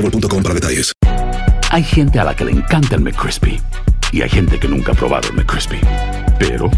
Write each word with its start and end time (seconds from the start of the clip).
boostmobile.com 0.00 0.42
para 0.42 0.54
detalles. 0.54 0.92
Hay 1.70 1.82
gente 1.82 2.18
a 2.18 2.24
la 2.24 2.34
que 2.34 2.44
le 2.44 2.52
encanta 2.52 2.94
el 2.94 3.02
McCrispy 3.02 3.60
y 4.12 4.22
hay 4.22 4.28
gente 4.28 4.58
que 4.58 4.68
nunca 4.68 4.92
ha 4.92 4.94
probado 4.94 5.28
el 5.28 5.34
McCrispy. 5.34 5.80
Pero 6.38 6.70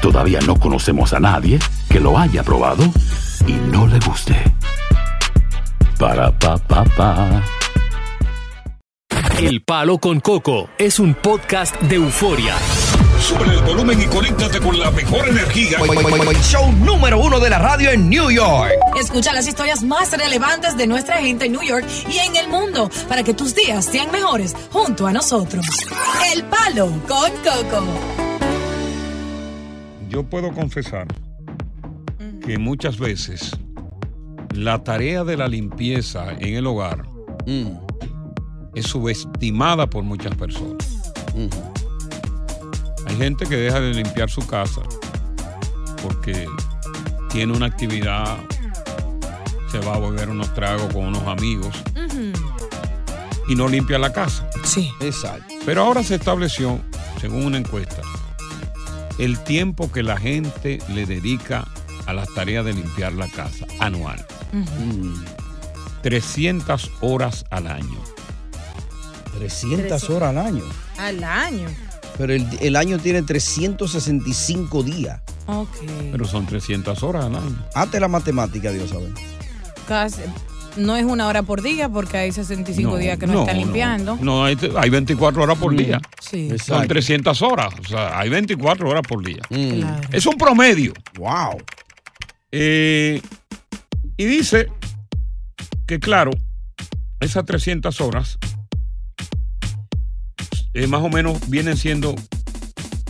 todavía 0.00 0.40
no 0.46 0.58
conocemos 0.58 1.12
a 1.12 1.20
nadie 1.20 1.58
que 1.88 2.00
lo 2.00 2.18
haya 2.18 2.42
probado 2.42 2.84
y 3.46 3.52
no 3.52 3.86
le 3.86 3.98
guste. 4.00 4.36
Para 5.98 6.30
pa 6.38 6.58
pa 6.58 6.84
pa. 6.84 7.42
El 9.38 9.62
Palo 9.62 9.98
con 9.98 10.20
Coco 10.20 10.70
es 10.78 10.98
un 10.98 11.14
podcast 11.14 11.78
de 11.82 11.96
euforia. 11.96 12.54
Sube 13.20 13.44
el 13.44 13.62
volumen 13.62 14.00
y 14.00 14.06
conéctate 14.06 14.60
con 14.60 14.78
la 14.78 14.90
mejor 14.90 15.28
energía. 15.28 15.78
Show 16.42 16.72
número 16.72 17.18
uno 17.18 17.40
de 17.40 17.50
la 17.50 17.58
radio 17.58 17.90
en 17.90 18.08
New 18.08 18.30
York. 18.30 18.72
Escucha 19.00 19.32
las 19.32 19.48
historias 19.48 19.82
más 19.82 20.12
relevantes 20.12 20.76
de 20.76 20.86
nuestra 20.86 21.18
gente 21.18 21.46
en 21.46 21.52
New 21.52 21.62
York 21.62 21.84
y 22.08 22.18
en 22.18 22.36
el 22.36 22.48
mundo 22.48 22.90
para 23.08 23.22
que 23.22 23.34
tus 23.34 23.54
días 23.54 23.84
sean 23.84 24.10
mejores 24.12 24.54
junto 24.70 25.06
a 25.06 25.12
nosotros. 25.12 25.64
El 26.32 26.44
Palo 26.44 26.86
con 27.08 27.30
Coco. 27.42 27.84
Yo 30.08 30.22
puedo 30.22 30.52
confesar 30.52 31.06
que 32.44 32.58
muchas 32.58 32.98
veces 32.98 33.50
la 34.54 34.84
tarea 34.84 35.24
de 35.24 35.36
la 35.36 35.48
limpieza 35.48 36.32
en 36.38 36.54
el 36.54 36.66
hogar 36.66 37.08
es 38.74 38.86
subestimada 38.86 39.88
por 39.88 40.04
muchas 40.04 40.34
personas. 40.34 41.12
Hay 43.06 43.16
gente 43.16 43.46
que 43.46 43.56
deja 43.56 43.80
de 43.80 43.94
limpiar 43.94 44.30
su 44.30 44.46
casa 44.46 44.82
porque 46.02 46.46
tiene 47.30 47.52
una 47.52 47.66
actividad, 47.66 48.38
se 49.70 49.78
va 49.80 49.94
a 49.94 49.98
volver 49.98 50.28
unos 50.28 50.52
tragos 50.54 50.92
con 50.92 51.06
unos 51.06 51.26
amigos 51.26 51.74
y 53.48 53.54
no 53.54 53.68
limpia 53.68 53.98
la 53.98 54.12
casa. 54.12 54.48
Sí. 54.64 54.92
Exacto. 55.00 55.54
Pero 55.64 55.82
ahora 55.82 56.02
se 56.02 56.16
estableció, 56.16 56.80
según 57.20 57.44
una 57.44 57.58
encuesta, 57.58 58.02
el 59.18 59.38
tiempo 59.40 59.90
que 59.90 60.02
la 60.02 60.16
gente 60.16 60.78
le 60.88 61.06
dedica 61.06 61.66
a 62.06 62.12
las 62.12 62.32
tareas 62.34 62.64
de 62.64 62.72
limpiar 62.72 63.12
la 63.12 63.28
casa 63.28 63.66
anual. 63.80 64.24
300 66.02 66.90
horas 67.00 67.44
al 67.50 67.66
año. 67.66 67.98
300 69.38 70.10
horas 70.10 70.30
al 70.30 70.38
año. 70.38 70.64
Al 70.98 71.24
año. 71.24 71.68
Pero 72.18 72.32
el, 72.32 72.46
el 72.60 72.76
año 72.76 72.98
tiene 72.98 73.22
365 73.22 74.82
días. 74.82 75.20
Ok. 75.46 75.76
Pero 76.10 76.24
son 76.26 76.46
300 76.46 77.02
horas 77.02 77.26
al 77.26 77.36
año. 77.36 77.66
Hazte 77.74 78.00
la 78.00 78.08
matemática, 78.08 78.70
Dios 78.70 78.90
sabe. 78.90 79.12
Casi- 79.86 80.22
no 80.76 80.96
es 80.96 81.04
una 81.04 81.26
hora 81.26 81.42
por 81.42 81.62
día 81.62 81.88
porque 81.88 82.18
hay 82.18 82.32
65 82.32 82.96
días 82.98 83.18
que 83.18 83.26
no, 83.26 83.40
están 83.40 83.56
limpiando. 83.58 84.18
No, 84.20 84.44
hay, 84.44 84.58
hay 84.76 84.90
24 84.90 85.42
horas 85.42 85.58
por 85.58 85.74
día. 85.74 86.00
Sí. 86.20 86.50
Son 86.58 86.86
300 86.86 87.40
horas. 87.42 87.72
O 87.80 87.88
sea, 87.88 88.18
hay 88.18 88.28
24 88.28 88.88
horas 88.88 89.02
por 89.08 89.24
día. 89.24 89.42
Claro. 89.48 90.08
Es 90.12 90.26
un 90.26 90.34
promedio. 90.36 90.92
Wow. 91.18 91.58
Eh, 92.52 93.20
y 94.16 94.24
dice 94.24 94.68
que, 95.86 95.98
claro, 95.98 96.30
esas 97.20 97.44
300 97.44 98.00
horas 98.00 98.38
eh, 100.76 100.86
más 100.86 101.02
o 101.02 101.08
menos 101.08 101.38
vienen 101.48 101.76
siendo 101.76 102.14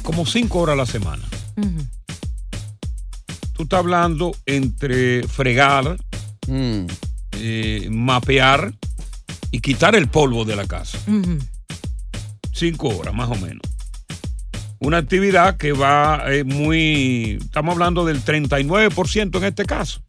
como 0.02 0.24
5 0.26 0.58
horas 0.58 0.74
a 0.74 0.76
la 0.76 0.86
semana. 0.86 1.22
Tú 3.52 3.62
estás 3.62 3.78
hablando 3.80 4.34
entre 4.46 5.22
fregar, 5.26 5.96
Mm. 6.46 6.86
eh, 7.32 7.88
mapear 7.90 8.72
y 9.50 9.58
quitar 9.60 9.96
el 9.96 10.06
polvo 10.08 10.44
de 10.44 10.54
la 10.56 10.66
casa. 10.66 10.98
Cinco 12.52 12.88
horas 12.88 13.12
más 13.14 13.28
o 13.30 13.34
menos. 13.36 13.62
Una 14.78 14.98
actividad 14.98 15.56
que 15.56 15.72
va 15.72 16.22
eh, 16.28 16.44
muy, 16.44 17.38
estamos 17.40 17.72
hablando 17.72 18.04
del 18.04 18.22
39% 18.22 19.38
en 19.38 19.44
este 19.44 19.64
caso, 19.64 20.02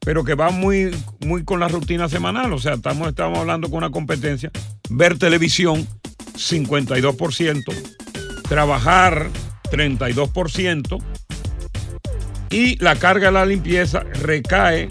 pero 0.00 0.24
que 0.24 0.34
va 0.34 0.50
muy, 0.50 0.90
muy 1.24 1.44
con 1.44 1.60
la 1.60 1.68
rutina 1.68 2.08
semanal. 2.08 2.52
O 2.52 2.58
sea, 2.58 2.74
estamos, 2.74 3.08
estamos 3.08 3.38
hablando 3.38 3.68
con 3.70 3.78
una 3.78 3.90
competencia. 3.90 4.50
Ver 4.90 5.16
televisión, 5.16 5.86
52%. 6.34 7.74
Trabajar, 8.48 9.30
32%. 9.70 11.02
Y 12.50 12.76
la 12.76 12.96
carga 12.96 13.26
de 13.26 13.32
la 13.32 13.46
limpieza 13.46 14.00
recae 14.22 14.88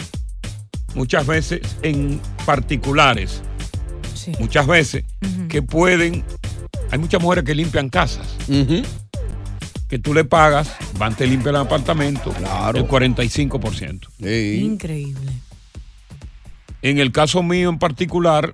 muchas 0.96 1.26
veces 1.26 1.62
en 1.82 2.20
particulares. 2.46 3.42
Sí. 4.14 4.32
Muchas 4.40 4.68
veces 4.68 5.06
que 5.50 5.62
pueden. 5.62 6.24
Hay 6.92 7.00
muchas 7.00 7.22
mujeres 7.22 7.44
que 7.46 7.56
limpian 7.56 7.90
casas. 7.90 8.28
Que 9.88 10.00
tú 10.00 10.14
le 10.14 10.26
pagas, 10.26 10.76
van, 10.98 11.16
te 11.16 11.28
limpian 11.28 11.56
el 11.56 11.62
apartamento. 11.62 12.32
Claro. 12.32 12.80
El 12.80 12.88
45%. 12.88 14.08
Sí. 14.20 14.62
Increíble. 14.64 15.32
En 16.82 16.98
el 16.98 17.12
caso 17.12 17.44
mío 17.44 17.70
en 17.70 17.80
particular. 17.80 18.54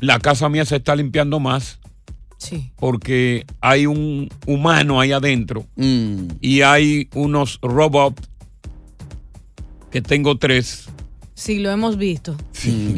La 0.00 0.18
casa 0.18 0.48
mía 0.48 0.64
se 0.64 0.76
está 0.76 0.94
limpiando 0.96 1.40
más 1.40 1.78
Sí. 2.38 2.72
porque 2.76 3.44
hay 3.60 3.84
un 3.86 4.28
humano 4.46 5.00
ahí 5.00 5.12
adentro 5.12 5.66
Mm. 5.76 6.28
y 6.40 6.62
hay 6.62 7.08
unos 7.14 7.58
robots 7.62 8.28
que 9.90 10.00
tengo 10.02 10.38
tres 10.38 10.88
Sí, 11.34 11.58
lo 11.58 11.70
hemos 11.70 11.96
visto. 11.96 12.36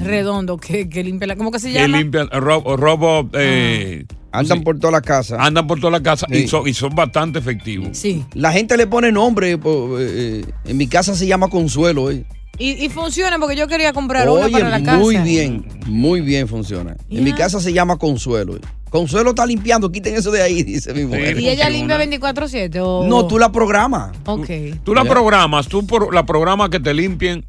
Redondo, 0.01 0.57
que, 0.57 0.89
que 0.89 1.05
limpia 1.05 1.29
la. 1.29 1.37
¿Cómo 1.37 1.53
que 1.53 1.61
se 1.61 1.69
que 1.73 1.79
llama? 1.79 1.97
limpian 1.99 2.29
ro- 2.33 2.77
robots 2.77 3.31
eh, 3.35 4.05
Andan 4.33 4.65
por 4.65 4.81
toda 4.81 4.91
la 4.91 5.01
casa. 5.01 5.37
andan 5.39 5.69
por 5.69 5.79
toda 5.79 5.93
la 5.93 6.03
casa 6.03 6.27
Sí. 6.29 6.39
y, 6.39 6.49
son, 6.49 6.67
y 6.67 6.75
son 6.75 6.93
bastante 6.93 7.39
efectivos. 7.39 7.97
Sí. 7.97 8.25
La 8.35 8.51
gente 8.51 8.77
le 8.77 8.89
pone 8.89 9.13
nombre. 9.13 9.53
eh, 9.53 9.59
eh, 9.65 10.45
en 10.65 10.77
mi 10.77 10.89
casa 10.89 11.15
se 11.15 11.27
llama 11.29 11.47
Consuelo. 11.49 12.11
eh. 12.11 12.25
Y, 12.59 12.85
y 12.85 12.89
funciona 12.91 13.39
porque 13.39 13.57
yo 13.57 13.67
quería 13.67 13.93
comprar 13.93 14.29
una 14.29 14.45
Oye, 14.47 14.53
para 14.53 14.69
la 14.69 14.83
casa. 14.83 14.99
muy 14.99 15.17
bien. 15.19 15.65
Muy 15.87 16.21
bien 16.21 16.47
funciona. 16.47 16.97
En 17.11 17.25
mi 17.25 17.33
casa 17.33 17.61
se 17.61 17.73
llama 17.73 17.97
Consuelo. 17.97 18.59
Consuelo 18.91 19.31
está 19.31 19.47
limpiando. 19.47 19.91
Quiten 19.91 20.15
eso 20.15 20.31
de 20.31 20.43
ahí, 20.43 20.63
dice 20.65 20.93
mi 20.93 21.05
mujer. 21.07 21.41
¿Y 21.41 21.49
ella 21.49 21.65
Funciona. 21.67 21.99
limpia 21.99 22.31
24-7? 22.35 22.79
o- 22.85 23.07
No, 23.09 23.27
tú 23.27 23.39
la 23.39 23.51
programas. 23.51 24.13
Ok. 24.27 24.49
Tú 24.85 24.95
la 24.95 25.05
programas, 25.05 25.67
tú 25.67 25.87
por, 25.87 26.15
la 26.15 26.27
programas 26.27 26.69
que 26.69 26.79
te 26.79 26.93
limpien 26.93 27.45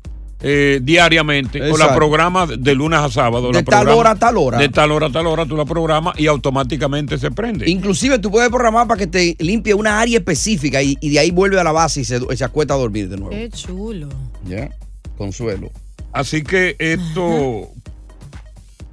eh, 0.46 0.80
diariamente 0.81 1.59
o 1.62 1.66
la 1.66 1.70
Exacto. 1.72 1.96
programas 1.96 2.50
de 2.58 2.74
lunes 2.74 3.00
a 3.00 3.09
sábado. 3.12 3.47
De 3.47 3.53
la 3.55 3.64
tal 3.64 3.90
hora 3.90 4.11
a 4.11 4.16
tal 4.16 4.38
hora. 4.38 4.58
De 4.58 4.70
tal 4.70 4.91
hora 4.94 5.08
a 5.08 5.11
tal 5.11 5.28
hora 5.28 5.46
tú 5.46 5.58
la 5.58 5.66
programas 5.66 6.17
y 6.17 6.28
automáticamente 6.28 7.17
se 7.17 7.29
prende. 7.29 7.70
Inclusive 7.70 8.20
tú 8.20 8.32
puedes 8.32 8.50
programar 8.50 8.88
para 8.88 9.00
que 9.00 9.08
te 9.08 9.35
limpie 9.40 9.73
una 9.73 10.00
área 10.00 10.17
específica 10.17 10.82
y, 10.82 10.97
y 11.02 11.09
de 11.09 11.20
ahí 11.20 11.32
vuelve 11.32 11.59
a 11.59 11.64
la 11.66 11.72
base 11.73 12.02
y 12.02 12.05
se, 12.05 12.20
se 12.38 12.44
acuesta 12.46 12.73
a 12.73 12.78
dormir 12.78 13.09
de 13.09 13.17
nuevo. 13.17 13.32
Qué 13.32 13.50
chulo. 13.50 14.08
¿Ya? 14.47 14.70
Consuelo. 15.18 15.72
Así 16.12 16.44
que 16.44 16.76
esto, 16.80 17.70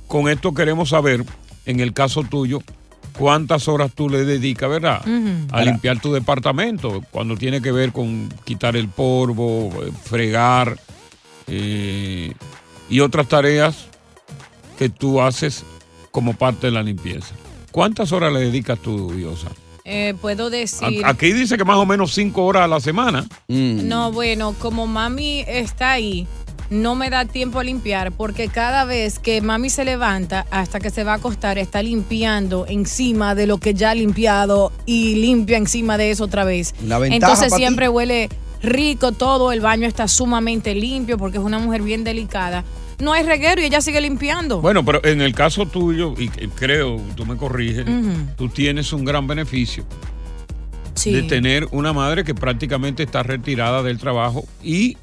con 0.07 0.29
esto 0.29 0.55
queremos 0.55 0.91
saber, 0.91 1.25
en 1.67 1.81
el 1.81 1.93
caso 1.93 2.23
tuyo, 2.25 2.63
cuántas 3.19 3.69
horas 3.69 3.93
tú 3.95 4.09
le 4.09 4.25
dedicas, 4.25 4.71
¿verdad? 4.71 5.03
A 5.53 5.63
limpiar 5.63 6.01
tu 6.01 6.13
departamento, 6.13 7.03
cuando 7.11 7.37
tiene 7.37 7.61
que 7.61 7.73
ver 7.73 7.93
con 7.93 8.29
quitar 8.45 8.77
el 8.77 8.89
polvo, 8.89 9.71
eh, 9.83 9.93
fregar 10.05 10.79
eh, 11.47 12.33
y 12.89 13.01
otras 13.01 13.29
tareas 13.29 13.87
que 14.79 14.89
tú 14.89 15.21
haces 15.21 15.65
como 16.11 16.35
parte 16.35 16.69
de 16.69 16.73
la 16.73 16.83
limpieza. 16.83 17.35
¿Cuántas 17.71 18.13
horas 18.13 18.33
le 18.33 18.41
dedicas 18.41 18.79
tú, 18.79 19.13
Diosa? 19.13 19.49
Eh, 19.93 20.15
Puedo 20.21 20.51
decir. 20.51 21.05
Aquí 21.05 21.33
dice 21.33 21.57
que 21.57 21.65
más 21.65 21.77
o 21.77 21.85
menos 21.85 22.15
cinco 22.15 22.45
horas 22.45 22.63
a 22.63 22.69
la 22.69 22.79
semana. 22.79 23.27
Mm. 23.49 23.89
No, 23.89 24.13
bueno, 24.13 24.55
como 24.61 24.87
mami 24.87 25.45
está 25.49 25.91
ahí, 25.91 26.29
no 26.71 26.95
me 26.95 27.11
da 27.11 27.25
tiempo 27.25 27.59
a 27.59 27.65
limpiar 27.65 28.13
porque 28.13 28.47
cada 28.47 28.85
vez 28.85 29.19
que 29.19 29.41
mami 29.41 29.69
se 29.69 29.85
levanta 29.85 30.47
hasta 30.53 30.79
que 30.79 30.91
se 30.91 31.03
va 31.03 31.15
a 31.15 31.17
acostar 31.17 31.59
está 31.59 31.83
limpiando 31.83 32.67
encima 32.69 33.35
de 33.35 33.49
lo 33.49 33.59
que 33.59 33.75
ya 33.75 33.91
ha 33.91 33.95
limpiado 33.97 34.71
y 34.87 35.17
limpia 35.17 35.57
encima 35.57 35.99
de 35.99 36.13
eso 36.13 36.25
otra 36.25 36.45
vez. 36.45 36.73
La 36.87 37.01
ventaja 37.01 37.33
Entonces 37.33 37.53
ti. 37.53 37.59
siempre 37.59 37.89
huele 37.89 38.29
rico 38.63 39.11
todo, 39.11 39.51
el 39.51 39.61
baño 39.61 39.89
está 39.89 40.07
sumamente 40.07 40.75
limpio 40.77 41.19
porque 41.19 41.39
es 41.39 41.45
una 41.45 41.59
mujer 41.59 41.83
bien 41.83 42.05
delicada. 42.05 42.63
No 43.01 43.13
hay 43.13 43.23
reguero 43.23 43.61
y 43.61 43.65
ella 43.65 43.81
sigue 43.81 44.01
limpiando. 44.01 44.61
Bueno, 44.61 44.85
pero 44.85 45.05
en 45.05 45.21
el 45.21 45.35
caso 45.35 45.67
tuyo, 45.67 46.15
y 46.19 46.29
creo, 46.29 47.01
tú 47.17 47.25
me 47.27 47.37
corriges, 47.37 47.85
tú 48.37 48.49
tienes 48.49 48.93
un 48.93 49.05
gran 49.05 49.27
beneficio 49.27 49.85
Sí. 50.95 51.13
de 51.13 51.23
tener 51.23 51.67
una 51.71 51.93
madre 51.93 52.25
que 52.25 52.35
prácticamente 52.35 53.03
está 53.03 53.23
retirada 53.23 53.83
del 53.83 53.99
trabajo 53.99 54.45
y 54.63 54.99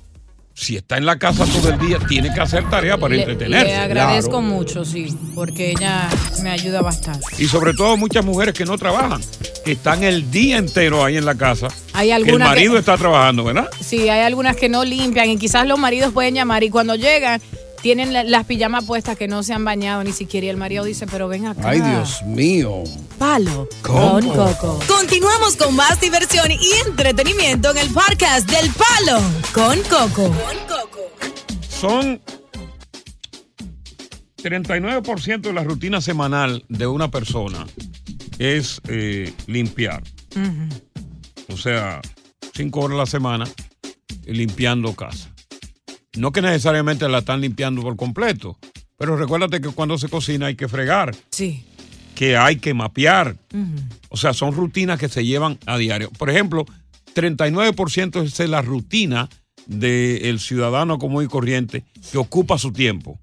si 0.53 0.75
está 0.75 0.97
en 0.97 1.05
la 1.05 1.19
casa 1.19 1.45
todo 1.45 1.69
el 1.69 1.77
día, 1.79 1.99
tiene 2.07 2.33
que 2.33 2.39
hacer 2.39 2.67
tarea 2.69 2.97
para 2.97 3.13
Le- 3.13 3.21
entretenerse. 3.21 3.67
Le 3.67 3.75
agradezco 3.77 4.41
mucho, 4.41 4.83
sí, 4.85 5.15
porque 5.35 5.69
ella 5.71 6.09
me 6.41 6.49
ayuda 6.49 6.81
bastante. 6.81 7.25
Y 7.37 7.45
sobre 7.45 7.73
todo 7.75 7.95
muchas 7.95 8.25
mujeres 8.25 8.55
que 8.55 8.65
no 8.65 8.75
trabajan, 8.77 9.21
que 9.63 9.73
están 9.73 10.03
el 10.03 10.31
día 10.31 10.57
entero 10.57 11.05
ahí 11.05 11.15
en 11.15 11.25
la 11.25 11.35
casa. 11.35 11.67
Hay 11.93 12.09
que 12.09 12.15
el 12.15 12.23
algunas 12.23 12.49
marido 12.49 12.73
que- 12.73 12.79
está 12.79 12.97
trabajando, 12.97 13.43
¿verdad? 13.43 13.69
Sí, 13.79 14.09
hay 14.09 14.21
algunas 14.21 14.55
que 14.55 14.67
no 14.67 14.83
limpian 14.83 15.29
y 15.29 15.37
quizás 15.37 15.67
los 15.67 15.77
maridos 15.77 16.11
pueden 16.11 16.33
llamar 16.33 16.63
y 16.63 16.71
cuando 16.71 16.95
llegan 16.95 17.39
tienen 17.87 18.11
la- 18.11 18.25
las 18.25 18.45
pijamas 18.45 18.83
puestas 18.83 19.15
que 19.17 19.29
no 19.29 19.43
se 19.43 19.53
han 19.53 19.63
bañado 19.63 20.03
ni 20.03 20.11
siquiera 20.11 20.47
y 20.47 20.49
el 20.49 20.57
marido 20.57 20.83
dice, 20.83 21.07
pero 21.07 21.29
ven 21.29 21.45
acá. 21.45 21.69
Ay, 21.69 21.79
Dios 21.79 22.21
mío. 22.25 22.83
Palo 23.17 23.69
¿Cómo? 23.81 24.11
con 24.19 24.27
coco. 24.27 24.79
Continuamos 24.89 25.55
con 25.55 25.73
más 25.73 26.01
diversión 26.01 26.51
y 26.51 26.59
entretenimiento 26.85 27.71
en 27.71 27.77
el 27.77 27.89
podcast 27.93 28.45
del 28.51 28.69
Palo 28.73 29.21
con 29.53 29.79
Coco. 29.83 30.35
Son 31.69 32.19
39% 34.43 35.39
de 35.39 35.53
la 35.53 35.63
rutina 35.63 36.01
semanal 36.01 36.65
de 36.67 36.87
una 36.87 37.09
persona 37.09 37.65
es 38.37 38.81
eh, 38.89 39.31
limpiar. 39.47 40.03
O 41.47 41.55
sea, 41.55 42.01
cinco 42.53 42.81
horas 42.81 42.95
a 42.95 42.99
la 42.99 43.05
semana 43.05 43.45
eh, 44.25 44.33
limpiando 44.33 44.93
casa. 44.93 45.29
No 46.17 46.31
que 46.31 46.41
necesariamente 46.41 47.07
la 47.07 47.19
están 47.19 47.41
limpiando 47.41 47.81
por 47.81 47.95
completo, 47.95 48.57
pero 48.97 49.15
recuérdate 49.15 49.61
que 49.61 49.69
cuando 49.69 49.97
se 49.97 50.09
cocina 50.09 50.47
hay 50.47 50.55
que 50.55 50.67
fregar, 50.67 51.15
Sí. 51.31 51.63
que 52.15 52.35
hay 52.35 52.57
que 52.57 52.73
mapear. 52.73 53.35
O 54.09 54.17
sea, 54.17 54.33
son 54.33 54.53
rutinas 54.53 54.99
que 54.99 55.07
se 55.09 55.23
llevan 55.25 55.57
a 55.65 55.77
diario. 55.77 56.09
Por 56.17 56.29
ejemplo, 56.29 56.65
39% 57.13 58.23
es 58.23 58.39
la 58.49 58.61
rutina 58.61 59.29
del 59.65 60.39
ciudadano 60.39 60.97
común 60.97 61.25
y 61.25 61.27
corriente 61.27 61.83
que 62.11 62.17
ocupa 62.17 62.57
su 62.57 62.71
tiempo. 62.71 63.19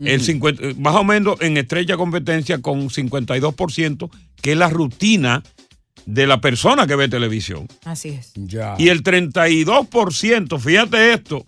El 0.00 0.20
50, 0.20 0.62
eh, 0.64 0.74
más 0.78 0.96
o 0.96 1.04
menos 1.04 1.40
en 1.40 1.56
estrecha 1.56 1.96
competencia 1.96 2.58
con 2.60 2.88
52%, 2.90 4.10
que 4.40 4.52
es 4.52 4.58
la 4.58 4.68
rutina 4.68 5.42
de 6.06 6.26
la 6.26 6.40
persona 6.40 6.86
que 6.88 6.96
ve 6.96 7.08
televisión. 7.08 7.68
Así 7.84 8.08
es. 8.08 8.32
Ya. 8.34 8.74
Y 8.78 8.88
el 8.88 9.04
32%, 9.04 10.58
fíjate 10.58 11.12
esto, 11.12 11.46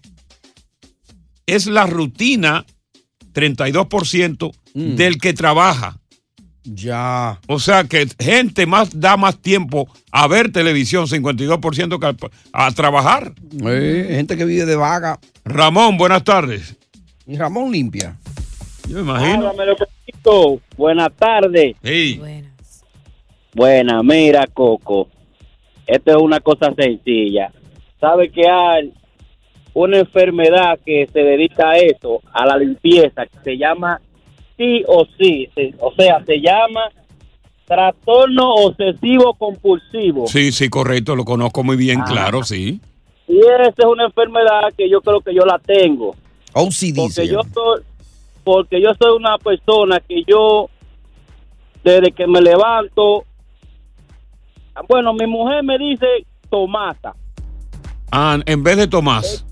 es 1.47 1.67
la 1.67 1.87
rutina 1.87 2.65
32% 3.33 4.53
del 4.75 5.19
que 5.19 5.33
trabaja. 5.35 5.99
Ya. 6.65 7.41
O 7.47 7.59
sea 7.59 7.85
que 7.85 8.07
gente 8.19 8.65
más 8.65 8.99
da 8.99 9.17
más 9.17 9.39
tiempo 9.39 9.87
a 10.11 10.27
ver 10.27 10.51
televisión, 10.51 11.07
52% 11.07 11.99
que 11.99 12.07
a, 12.53 12.67
a 12.67 12.71
trabajar. 12.73 13.35
Eh, 13.67 14.07
gente 14.11 14.37
que 14.37 14.45
vive 14.47 14.65
de 14.65 14.77
vaga. 14.77 15.19
Ramón, 15.45 15.99
buenas 15.99 16.25
tardes. 16.25 16.77
Y 17.27 17.37
Ramón 17.37 17.71
limpia. 17.71 18.17
Yo 18.89 18.97
me 18.97 19.03
imagino. 19.03 19.53
Buenas 20.77 21.13
tardes. 21.17 21.77
Sí. 21.83 22.21
Buena, 23.55 24.03
mira, 24.03 24.47
Coco. 24.47 25.09
Esto 25.87 26.11
es 26.13 26.17
una 26.17 26.41
cosa 26.41 26.75
sencilla. 26.75 27.53
¿Sabe 28.01 28.31
que 28.31 28.49
hay 28.49 28.93
una 29.75 29.99
enfermedad 29.99 30.79
que 30.85 31.09
se 31.13 31.21
dedica 31.21 31.71
a 31.71 31.77
eso, 31.79 32.21
a 32.33 32.47
la 32.47 32.57
limpieza, 32.57 33.27
que 33.27 33.39
se 33.45 33.59
llama 33.59 34.01
sí 34.57 34.83
o 34.87 35.05
sí? 35.19 35.49
O 35.81 35.93
sea, 35.95 36.25
se 36.25 36.41
llama 36.41 36.83
trastorno 37.67 38.55
obsesivo 38.55 39.35
compulsivo. 39.35 40.27
Sí, 40.27 40.53
sí, 40.53 40.69
correcto, 40.69 41.17
lo 41.17 41.25
conozco 41.25 41.65
muy 41.65 41.77
bien, 41.77 42.01
Ah. 42.03 42.05
claro, 42.07 42.43
sí. 42.45 42.81
Y 43.27 43.39
esa 43.39 43.69
es 43.79 43.85
una 43.87 44.05
enfermedad 44.05 44.73
que 44.77 44.89
yo 44.89 45.01
creo 45.01 45.21
que 45.21 45.35
yo 45.35 45.45
la 45.45 45.59
tengo. 45.59 46.15
OCD. 46.53 46.95
porque 46.97 47.13
se 47.13 47.27
yo 47.29 47.41
soy 47.53 47.83
porque 48.45 48.81
yo 48.81 48.91
soy 49.01 49.17
una 49.17 49.39
persona 49.39 49.99
que 50.07 50.23
yo 50.25 50.69
desde 51.83 52.13
que 52.13 52.27
me 52.29 52.41
levanto 52.43 53.25
bueno 54.89 55.15
mi 55.15 55.27
mujer 55.27 55.65
me 55.65 55.79
dice 55.79 56.07
Tomasa 56.51 57.15
Ah, 58.13 58.39
en 58.47 58.63
vez 58.63 58.77
de 58.77 58.87
Tomás. 58.87 59.45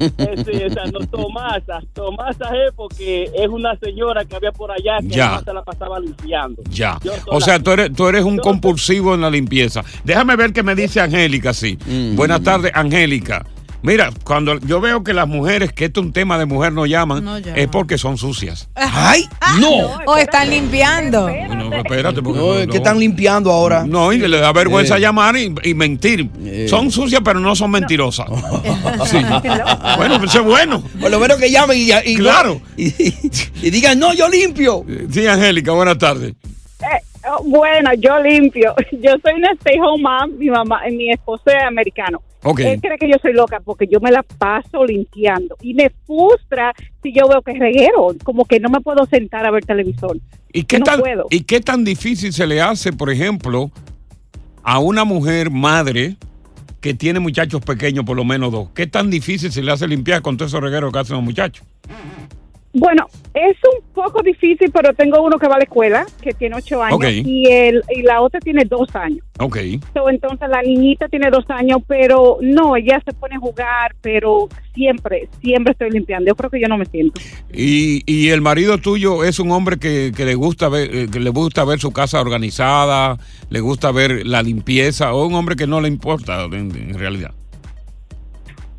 Eh, 0.00 0.10
sí, 0.44 0.64
o 0.64 0.70
sea, 0.72 0.84
no 0.86 1.06
Tomasa 1.06 1.80
Tomasa 1.92 2.46
es 2.66 2.72
porque 2.74 3.30
es 3.32 3.48
una 3.48 3.76
señora 3.78 4.24
que 4.24 4.34
había 4.34 4.50
por 4.50 4.72
allá 4.72 4.98
que 5.00 5.08
Ya. 5.08 5.40
se 5.44 5.52
la 5.52 5.62
pasaba 5.62 6.00
limpiando 6.00 6.62
Ya. 6.70 6.98
O 7.26 7.40
sea, 7.40 7.60
tú 7.62 7.70
eres, 7.70 7.92
tú 7.94 8.08
eres 8.08 8.24
un 8.24 8.38
compulsivo 8.38 9.14
en 9.14 9.20
la 9.20 9.30
limpieza. 9.30 9.84
Déjame 10.04 10.34
ver 10.36 10.52
qué 10.52 10.62
me 10.64 10.74
dice 10.74 11.00
Angélica, 11.00 11.52
sí. 11.54 11.78
Buenas 12.14 12.42
tardes, 12.42 12.72
Angélica. 12.74 13.46
Mira, 13.84 14.10
cuando 14.24 14.58
yo 14.60 14.80
veo 14.80 15.04
que 15.04 15.12
las 15.12 15.28
mujeres, 15.28 15.70
que 15.72 15.84
esto 15.84 16.00
es 16.00 16.06
un 16.06 16.12
tema 16.14 16.38
de 16.38 16.46
mujer, 16.46 16.72
no 16.72 16.86
llaman, 16.86 17.22
No 17.22 17.38
llaman. 17.38 17.58
es 17.58 17.68
porque 17.68 17.98
son 17.98 18.16
sucias. 18.16 18.68
¡Ay! 18.74 19.28
¡No! 19.60 20.00
O 20.06 20.16
están 20.16 20.48
limpiando. 20.48 21.28
No, 21.28 21.70
espérate, 21.74 22.22
porque 22.22 22.40
No, 22.40 22.54
es 22.54 22.66
que 22.66 22.78
están 22.78 22.98
limpiando 22.98 23.52
ahora. 23.52 23.84
No, 23.86 24.10
y 24.12 24.18
le 24.18 24.38
da 24.38 24.52
vergüenza 24.54 24.96
Eh. 24.96 25.00
llamar 25.00 25.36
y, 25.36 25.54
y 25.64 25.74
mentir. 25.74 26.30
Eh. 26.44 26.66
Son 26.68 26.90
sucias, 26.90 27.20
pero 27.22 27.40
no 27.40 27.54
son 27.54 27.70
mentirosas. 27.70 28.26
Sí. 29.06 29.18
Bueno, 29.98 30.18
pues 30.18 30.30
eso 30.30 30.40
es 30.40 30.46
bueno. 30.46 30.82
Por 31.00 31.10
lo 31.10 31.20
menos 31.20 31.36
que 31.36 31.50
llamen 31.50 31.76
y, 31.78 31.90
y- 32.10 32.16
Claro. 32.16 32.60
y, 32.78 32.86
y 33.62 33.70
digan, 33.70 33.98
no, 33.98 34.14
yo 34.14 34.28
limpio. 34.28 34.84
Sí, 35.12 35.26
Angélica, 35.26 35.72
buenas 35.72 35.98
tardes. 35.98 36.32
Eh, 36.80 36.86
bueno, 37.44 37.90
yo 37.94 38.18
limpio. 38.20 38.74
Yo 38.92 39.12
soy 39.22 39.34
una 39.36 39.52
stay 39.52 39.78
home 39.80 40.02
mom. 40.02 40.38
Mi 40.38 40.50
mamá, 40.50 40.82
mi 40.90 41.10
esposo 41.10 41.44
es 41.46 41.62
americano. 41.62 42.22
Ok. 42.42 42.60
Él 42.60 42.80
cree 42.80 42.98
que 42.98 43.08
yo 43.08 43.16
soy 43.22 43.32
loca 43.32 43.60
porque 43.64 43.86
yo 43.90 44.00
me 44.00 44.10
la 44.10 44.22
paso 44.22 44.84
limpiando 44.84 45.56
y 45.62 45.72
me 45.72 45.90
frustra 46.04 46.74
si 47.02 47.10
yo 47.10 47.26
veo 47.26 47.40
que 47.40 47.52
es 47.52 47.58
reguero, 47.58 48.14
como 48.22 48.44
que 48.44 48.60
no 48.60 48.68
me 48.68 48.80
puedo 48.80 49.06
sentar 49.06 49.46
a 49.46 49.50
ver 49.50 49.64
televisor. 49.64 50.18
¿Y 50.52 50.64
qué, 50.64 50.78
no 50.78 50.84
tan, 50.84 51.00
puedo. 51.00 51.26
¿Y 51.30 51.44
qué 51.44 51.60
tan 51.60 51.84
difícil 51.84 52.34
se 52.34 52.46
le 52.46 52.60
hace, 52.60 52.92
por 52.92 53.10
ejemplo, 53.10 53.70
a 54.62 54.78
una 54.78 55.04
mujer 55.04 55.50
madre 55.50 56.16
que 56.82 56.92
tiene 56.92 57.18
muchachos 57.18 57.62
pequeños, 57.62 58.04
por 58.04 58.14
lo 58.14 58.24
menos 58.24 58.52
dos? 58.52 58.68
¿Qué 58.74 58.86
tan 58.86 59.10
difícil 59.10 59.50
se 59.50 59.62
le 59.62 59.72
hace 59.72 59.88
limpiar 59.88 60.20
con 60.20 60.36
todos 60.36 60.50
esos 60.50 60.62
regueros 60.62 60.92
que 60.92 60.98
hacen 60.98 61.16
los 61.16 61.24
muchachos? 61.24 61.66
Bueno, 62.76 63.06
es 63.34 63.56
un 63.72 63.84
poco 63.94 64.20
difícil, 64.22 64.70
pero 64.72 64.92
tengo 64.94 65.22
uno 65.22 65.38
que 65.38 65.46
va 65.46 65.54
a 65.54 65.58
la 65.58 65.64
escuela, 65.64 66.04
que 66.20 66.32
tiene 66.32 66.56
ocho 66.56 66.82
años, 66.82 66.98
y, 67.04 67.46
el, 67.48 67.80
y 67.88 68.02
la 68.02 68.20
otra 68.20 68.40
tiene 68.40 68.64
dos 68.64 68.94
años. 68.96 69.24
Ok. 69.38 69.58
So, 69.94 70.10
entonces 70.10 70.48
la 70.48 70.60
niñita 70.60 71.06
tiene 71.08 71.30
dos 71.30 71.44
años, 71.50 71.78
pero 71.86 72.38
no, 72.40 72.76
ella 72.76 73.00
se 73.04 73.12
pone 73.12 73.36
a 73.36 73.38
jugar, 73.38 73.94
pero 74.00 74.48
siempre, 74.74 75.28
siempre 75.40 75.70
estoy 75.70 75.90
limpiando. 75.90 76.26
Yo 76.28 76.34
creo 76.34 76.50
que 76.50 76.60
yo 76.60 76.66
no 76.66 76.76
me 76.76 76.86
siento. 76.86 77.20
Y, 77.52 78.02
y 78.06 78.30
el 78.30 78.40
marido 78.40 78.78
tuyo 78.78 79.22
es 79.22 79.38
un 79.38 79.52
hombre 79.52 79.78
que, 79.78 80.12
que 80.16 80.24
le 80.24 80.34
gusta 80.34 80.68
ver, 80.68 80.94
eh, 80.94 81.08
que 81.10 81.20
le 81.20 81.30
gusta 81.30 81.64
ver 81.64 81.78
su 81.78 81.92
casa 81.92 82.20
organizada, 82.20 83.18
le 83.50 83.60
gusta 83.60 83.92
ver 83.92 84.26
la 84.26 84.42
limpieza, 84.42 85.14
o 85.14 85.26
un 85.26 85.34
hombre 85.34 85.54
que 85.54 85.68
no 85.68 85.80
le 85.80 85.86
importa 85.86 86.42
en, 86.46 86.74
en 86.74 86.98
realidad. 86.98 87.32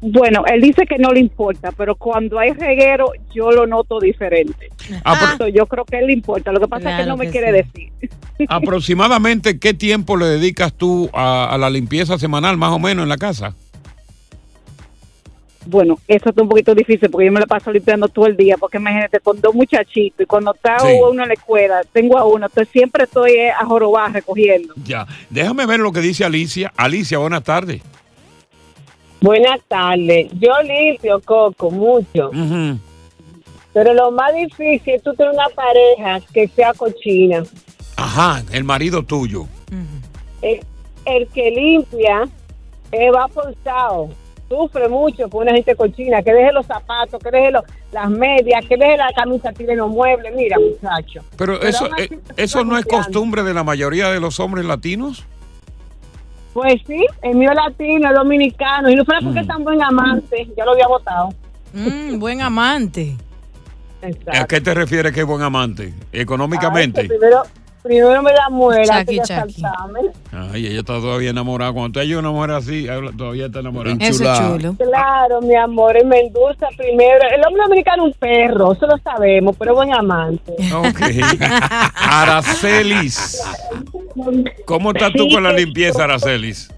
Bueno, 0.01 0.43
él 0.45 0.61
dice 0.61 0.85
que 0.85 0.97
no 0.97 1.11
le 1.11 1.19
importa, 1.19 1.71
pero 1.71 1.95
cuando 1.95 2.37
hay 2.37 2.51
reguero 2.51 3.07
yo 3.33 3.51
lo 3.51 3.65
noto 3.65 3.99
diferente. 3.99 4.69
Ah, 5.03 5.17
pero- 5.19 5.37
So, 5.37 5.47
yo 5.47 5.65
creo 5.65 5.83
que 5.85 5.97
él 5.99 6.07
le 6.07 6.13
importa. 6.13 6.51
Lo 6.51 6.59
que 6.59 6.67
pasa 6.67 6.89
es 6.91 6.95
que 6.97 7.01
él 7.03 7.07
no 7.07 7.17
me 7.17 7.29
quiere 7.29 7.51
decir. 7.51 7.91
Aproximadamente, 8.49 9.57
¿qué 9.59 9.73
tiempo 9.73 10.15
le 10.17 10.25
dedicas 10.27 10.73
tú 10.73 11.09
a, 11.13 11.45
a 11.53 11.57
la 11.57 11.69
limpieza 11.69 12.19
semanal, 12.19 12.57
más 12.57 12.71
o 12.71 12.79
menos, 12.79 13.03
en 13.03 13.09
la 13.09 13.17
casa? 13.17 13.55
Bueno, 15.67 15.97
eso 16.07 16.29
está 16.29 16.43
un 16.43 16.49
poquito 16.49 16.75
difícil 16.75 17.09
porque 17.09 17.25
yo 17.25 17.31
me 17.31 17.39
la 17.39 17.47
paso 17.47 17.71
limpiando 17.71 18.07
todo 18.07 18.27
el 18.27 18.37
día, 18.37 18.55
porque 18.59 18.77
imagínate, 18.77 19.19
con 19.19 19.41
dos 19.41 19.55
muchachitos 19.55 20.21
y 20.21 20.25
cuando 20.25 20.53
está 20.53 20.77
Sí. 20.79 20.87
uno 21.09 21.23
en 21.23 21.27
la 21.29 21.33
escuela, 21.33 21.81
tengo 21.91 22.19
a 22.19 22.25
uno, 22.25 22.45
entonces 22.45 22.71
siempre 22.71 23.05
estoy 23.05 23.31
eh, 23.31 23.49
a 23.51 23.65
jorobar 23.65 24.13
recogiendo. 24.13 24.75
Ya. 24.85 25.07
Déjame 25.31 25.65
ver 25.65 25.79
lo 25.79 25.91
que 25.91 26.01
dice 26.01 26.23
Alicia. 26.23 26.71
Alicia, 26.77 27.17
buenas 27.17 27.43
tardes. 27.43 27.81
Buenas 29.25 29.59
tardes. 29.67 30.27
Yo 30.39 30.51
limpio, 30.61 31.19
Coco, 31.25 31.71
mucho. 31.71 32.29
Pero 33.73 33.93
lo 33.95 34.11
más 34.11 34.35
difícil 34.35 34.93
es 34.93 35.01
tú 35.01 35.15
tener 35.15 35.33
una 35.33 35.49
pareja 35.49 36.19
que 36.31 36.47
sea 36.49 36.73
cochina. 36.73 37.41
Ajá, 37.97 38.43
el 38.51 38.63
marido 38.63 39.01
tuyo. 39.01 39.47
El, 40.43 40.59
el 41.05 41.27
que 41.29 41.49
limpia 41.49 42.27
eh, 42.91 43.09
va 43.09 43.27
forzado. 43.27 44.09
sufre 44.47 44.87
mucho 44.87 45.27
con 45.27 45.41
una 45.41 45.53
gente 45.53 45.75
cochina, 45.75 46.21
que 46.21 46.31
deje 46.31 46.51
los 46.53 46.67
zapatos, 46.67 47.19
que 47.21 47.31
deje 47.31 47.49
los- 47.49 47.63
las 47.91 48.07
medias, 48.11 48.63
que 48.69 48.77
deje 48.77 48.95
la 48.95 49.11
camisa 49.15 49.51
tire 49.53 49.71
en 49.71 49.79
los 49.79 49.89
muebles. 49.89 50.35
Mira, 50.35 50.57
muchacho. 50.59 51.21
Pero 51.35 51.59
eso, 51.63 51.87
eh, 51.97 52.19
eso 52.37 52.63
no 52.63 52.77
es 52.77 52.85
costumbre 52.85 53.41
de 53.41 53.55
la 53.55 53.63
mayoría 53.63 54.09
de 54.11 54.19
los 54.19 54.39
hombres 54.39 54.65
latinos. 54.65 55.25
Pues 56.55 56.81
sí, 56.87 57.05
el 57.21 57.35
mío 57.35 57.49
es 57.49 57.57
latino, 57.57 58.07
es 58.07 58.15
dominicano. 58.15 58.89
Y 58.89 58.95
no 58.95 59.03
fuera 59.03 59.19
porque 59.19 59.41
es 59.41 59.47
tan 59.47 59.61
buen 59.61 59.83
amante, 59.83 60.47
ya 60.55 60.63
lo 60.63 60.71
había 60.71 60.87
votado. 60.87 61.33
Mm, 61.73 62.17
buen 62.17 62.41
amante. 62.41 63.17
¿A 64.31 64.45
qué 64.47 64.61
te 64.61 64.73
refieres 64.73 65.11
que 65.11 65.19
es 65.19 65.25
buen 65.25 65.41
amante? 65.41 65.93
Económicamente. 66.13 67.01
Ay, 67.01 67.07
que 67.09 67.13
primero, 67.15 67.43
primero 67.85 68.23
me 68.23 68.33
da 68.33 68.49
muera 68.49 68.97
antes 68.97 69.15
Chucky, 69.15 69.33
de 69.33 69.41
Chucky. 69.41 69.63
asaltarme. 69.63 69.99
Ay, 70.31 70.65
ella 70.65 70.79
está 70.79 70.93
todavía 70.93 71.29
enamorada. 71.29 71.71
Cuando 71.71 71.91
te 71.93 71.99
hay 71.99 72.15
una 72.15 72.31
mujer 72.31 72.51
así, 72.51 72.87
todavía 73.15 73.45
está 73.45 73.59
enamorada. 73.59 73.95
Eso 73.99 74.23
es 74.23 74.39
chulo. 74.39 74.75
Claro, 74.75 75.41
mi 75.41 75.55
amor, 75.55 75.95
él 75.95 76.07
me 76.07 76.21
endulza 76.21 76.67
primero. 76.75 77.19
El 77.31 77.45
hombre 77.45 77.61
dominicano 77.63 78.07
es 78.07 78.13
un 78.13 78.19
perro, 78.19 78.73
eso 78.73 78.87
lo 78.87 78.97
sabemos, 78.97 79.55
pero 79.57 79.71
es 79.73 79.75
buen 79.75 79.93
amante. 79.93 80.51
Ok. 80.73 80.99
Aracelis. 81.95 83.43
¿Cómo 84.65 84.91
estás 84.91 85.13
tú 85.13 85.27
con 85.29 85.43
la 85.43 85.53
limpieza, 85.53 86.05
Aracelis? 86.05 86.73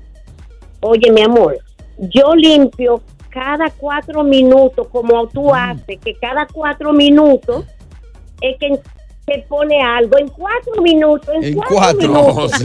Oye, 0.81 1.09
mi 1.11 1.21
amor, 1.21 1.57
yo 1.97 2.35
limpio 2.35 3.01
cada 3.29 3.69
cuatro 3.69 4.23
minutos, 4.25 4.87
como 4.89 5.25
tú 5.27 5.53
haces, 5.53 5.99
que 6.03 6.13
cada 6.15 6.45
cuatro 6.47 6.91
minutos 6.91 7.65
es 8.41 8.57
que 8.59 8.79
se 9.27 9.39
pone 9.49 9.81
algo. 9.83 10.17
En 10.17 10.29
cuatro 10.29 10.81
minutos, 10.81 11.27
en, 11.35 11.43
En 11.43 11.53
cuatro, 11.55 11.75
cuatro. 11.75 12.09
minutos. 12.09 12.51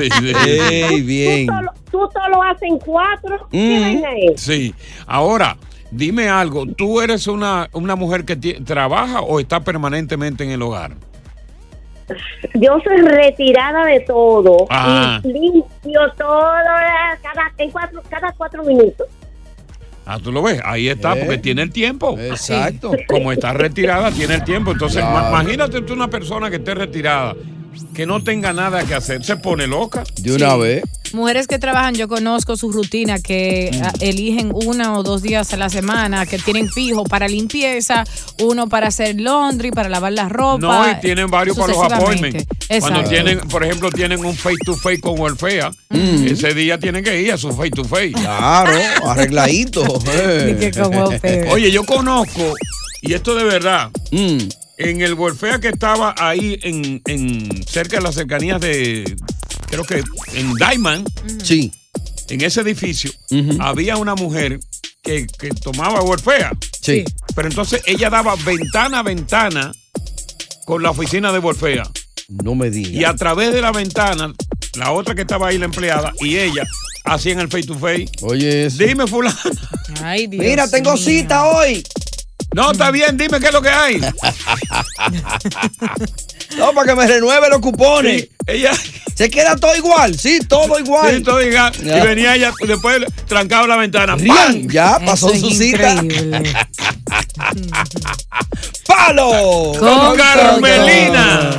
Sí, 0.88 1.00
bien. 1.02 1.46
Tú 1.46 1.52
solo, 1.54 1.72
tú 1.90 1.98
solo 2.12 2.42
haces 2.42 2.62
en 2.62 2.78
cuatro. 2.78 3.48
¿Qué 3.50 3.58
Mm. 3.78 3.82
vaina 3.82 4.08
es? 4.32 4.40
Sí. 4.40 4.74
Ahora, 5.06 5.56
dime 5.90 6.28
algo. 6.28 6.64
¿Tú 6.66 7.00
eres 7.00 7.26
una, 7.26 7.68
una 7.72 7.96
mujer 7.96 8.24
que 8.24 8.36
trabaja 8.36 9.20
o 9.22 9.40
está 9.40 9.60
permanentemente 9.60 10.44
en 10.44 10.50
el 10.52 10.62
hogar? 10.62 10.92
Yo 12.54 12.78
soy 12.84 12.96
retirada 12.98 13.84
de 13.86 14.00
todo 14.00 14.66
Ah. 14.70 15.20
y 15.24 15.28
limpio 15.32 16.00
todo 16.18 16.46
eh, 16.46 17.18
cada, 17.22 17.50
en 17.58 17.70
cuatro, 17.70 18.02
cada 18.08 18.32
cuatro 18.32 18.62
minutos. 18.64 19.06
Ah, 20.04 20.18
tú 20.22 20.32
lo 20.32 20.42
ves, 20.42 20.60
ahí 20.64 20.88
está, 20.88 21.12
Eh. 21.14 21.20
porque 21.24 21.38
tiene 21.38 21.62
el 21.62 21.70
tiempo. 21.70 22.18
Exacto. 22.18 22.92
Como 23.06 23.30
está 23.32 23.52
retirada, 23.52 24.10
tiene 24.10 24.34
el 24.34 24.44
tiempo. 24.44 24.72
Entonces, 24.72 25.00
Claro. 25.02 25.28
imagínate 25.28 25.80
tú 25.82 25.92
una 25.92 26.08
persona 26.08 26.50
que 26.50 26.56
esté 26.56 26.74
retirada, 26.74 27.34
que 27.94 28.04
no 28.04 28.22
tenga 28.22 28.52
nada 28.52 28.84
que 28.84 28.94
hacer, 28.94 29.22
se 29.24 29.36
pone 29.36 29.66
loca. 29.66 30.02
De 30.20 30.34
una 30.34 30.56
vez. 30.56 30.82
Mujeres 31.14 31.46
que 31.46 31.58
trabajan, 31.58 31.94
yo 31.94 32.08
conozco 32.08 32.56
su 32.56 32.72
rutina, 32.72 33.18
que 33.20 33.70
Mm. 33.72 33.82
ah, 33.84 33.92
eligen 34.00 34.50
una 34.54 34.96
o 34.98 35.02
dos 35.02 35.22
días 35.22 35.52
a 35.52 35.56
la 35.56 35.68
semana, 35.68 36.26
que 36.26 36.38
tienen 36.38 36.68
fijo 36.70 37.04
para 37.04 37.28
limpieza, 37.28 38.04
uno 38.40 38.68
para 38.68 38.88
hacer 38.88 39.20
laundry, 39.20 39.70
para 39.70 39.88
lavar 39.88 40.12
la 40.12 40.28
ropa. 40.28 40.58
No, 40.58 40.90
y 40.90 41.00
tienen 41.00 41.30
varios 41.30 41.56
para 41.56 41.72
los 41.72 41.82
appointments. 41.92 42.44
Cuando 42.80 43.04
tienen, 43.04 43.40
por 43.40 43.64
ejemplo, 43.64 43.90
tienen 43.90 44.24
un 44.24 44.34
face 44.34 44.56
to 44.64 44.74
face 44.76 45.00
con 45.00 45.18
Welfare, 45.20 45.70
ese 45.90 46.54
día 46.54 46.78
tienen 46.78 47.04
que 47.04 47.20
ir 47.20 47.32
a 47.32 47.36
su 47.38 47.52
face 47.52 47.70
to 47.70 47.84
face. 47.84 48.12
Claro, 48.12 48.70
arregladito. 49.06 49.82
Welfare. 50.62 51.48
Oye, 51.50 51.70
yo 51.70 51.84
conozco, 51.84 52.54
y 53.02 53.12
esto 53.14 53.34
de 53.34 53.44
verdad, 53.44 53.90
Mm. 54.10 54.38
en 54.78 55.00
el 55.02 55.14
Welfare 55.14 55.60
que 55.60 55.68
estaba 55.68 56.14
ahí 56.18 56.58
en, 56.62 57.00
en 57.06 57.62
cerca 57.66 57.96
de 57.96 58.02
las 58.02 58.14
cercanías 58.14 58.60
de, 58.60 59.04
creo 59.72 59.84
que 59.84 60.02
en 60.38 60.52
Diamond, 60.54 61.08
Sí. 61.42 61.72
en 62.28 62.42
ese 62.42 62.60
edificio, 62.60 63.10
había 63.58 63.96
una 63.96 64.14
mujer 64.14 64.60
que, 65.02 65.26
que 65.26 65.48
tomaba 65.48 66.02
Welfare. 66.02 66.50
Sí. 66.80 67.04
Pero 67.34 67.48
entonces 67.48 67.82
ella 67.86 68.10
daba 68.10 68.36
ventana 68.36 68.98
a 68.98 69.02
ventana 69.02 69.72
con 70.66 70.82
la 70.82 70.90
oficina 70.90 71.32
de 71.32 71.38
Welfare. 71.38 71.82
No 72.28 72.54
me 72.54 72.70
digas. 72.70 72.92
Y 72.92 73.04
a 73.04 73.14
través 73.14 73.52
de 73.54 73.62
la 73.62 73.72
ventana, 73.72 74.32
la 74.76 74.92
otra 74.92 75.14
que 75.14 75.22
estaba 75.22 75.48
ahí, 75.48 75.58
la 75.58 75.64
empleada, 75.64 76.12
y 76.20 76.36
ella 76.36 76.64
hacían 77.04 77.40
el 77.40 77.48
face 77.48 77.66
to 77.66 77.74
face. 77.78 78.06
Oye, 78.20 78.66
eso. 78.66 78.76
Dime, 78.84 79.06
fulano. 79.06 79.36
Ay, 80.02 80.26
Dios 80.26 80.44
Mira, 80.44 80.68
tengo 80.68 80.92
mío. 80.94 81.02
cita 81.02 81.44
hoy. 81.46 81.82
No, 82.54 82.72
está 82.72 82.90
bien, 82.90 83.16
dime 83.16 83.40
qué 83.40 83.46
es 83.46 83.52
lo 83.52 83.62
que 83.62 83.70
hay. 83.70 84.00
No, 86.56 86.72
para 86.72 86.88
que 86.88 86.94
me 86.94 87.06
renueve 87.06 87.48
los 87.48 87.60
cupones. 87.60 88.22
Sí, 88.22 88.30
ella. 88.46 88.72
¿Se 89.14 89.30
queda 89.30 89.56
todo 89.56 89.74
igual? 89.74 90.18
Sí, 90.18 90.38
todo 90.46 90.78
igual. 90.78 91.16
Sí, 91.16 91.22
todo 91.22 91.40
igual. 91.40 91.72
Ya. 91.82 91.98
Y 91.98 92.06
venía 92.06 92.34
ella, 92.34 92.52
después 92.66 93.02
trancaba 93.26 93.66
la 93.66 93.76
ventana. 93.76 94.16
¡pam! 94.18 94.68
ya 94.68 94.98
pasó 94.98 95.32
Eso 95.32 95.46
su 95.46 95.52
es 95.52 95.58
cita. 95.58 95.94
¡Palo! 98.86 99.72
Con 99.78 100.16
Carmelina. 100.16 101.58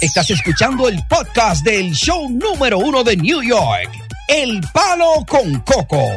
Estás 0.00 0.28
escuchando 0.30 0.88
el 0.88 1.00
podcast 1.08 1.64
del 1.64 1.92
show 1.92 2.28
número 2.28 2.78
uno 2.78 3.02
de 3.02 3.16
New 3.16 3.42
York. 3.42 3.90
El 4.28 4.60
Palo 4.72 5.24
con 5.26 5.60
Coco. 5.60 6.16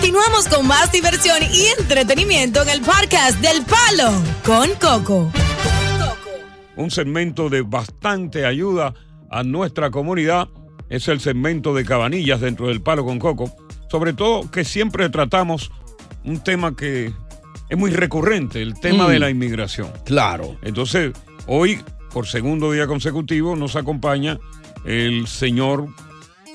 Continuamos 0.00 0.48
con 0.48 0.66
más 0.66 0.90
diversión 0.92 1.36
y 1.52 1.66
entretenimiento 1.78 2.62
en 2.62 2.70
el 2.70 2.80
podcast 2.80 3.38
del 3.40 3.62
Palo 3.66 4.10
con 4.46 4.70
Coco. 4.80 5.30
Un 6.76 6.90
segmento 6.90 7.50
de 7.50 7.60
bastante 7.60 8.46
ayuda 8.46 8.94
a 9.30 9.42
nuestra 9.42 9.90
comunidad 9.90 10.48
es 10.88 11.06
el 11.08 11.20
segmento 11.20 11.74
de 11.74 11.84
cabanillas 11.84 12.40
dentro 12.40 12.68
del 12.68 12.80
Palo 12.80 13.04
con 13.04 13.18
Coco. 13.18 13.54
Sobre 13.90 14.14
todo 14.14 14.50
que 14.50 14.64
siempre 14.64 15.10
tratamos 15.10 15.70
un 16.24 16.40
tema 16.42 16.74
que 16.74 17.12
es 17.68 17.76
muy 17.78 17.90
recurrente, 17.90 18.62
el 18.62 18.80
tema 18.80 19.04
Mm. 19.06 19.10
de 19.10 19.18
la 19.18 19.28
inmigración. 19.28 19.92
Claro. 20.06 20.56
Entonces, 20.62 21.12
hoy, 21.46 21.78
por 22.10 22.26
segundo 22.26 22.72
día 22.72 22.86
consecutivo, 22.86 23.54
nos 23.54 23.76
acompaña 23.76 24.38
el 24.86 25.26
señor 25.26 25.88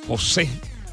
José 0.07 0.49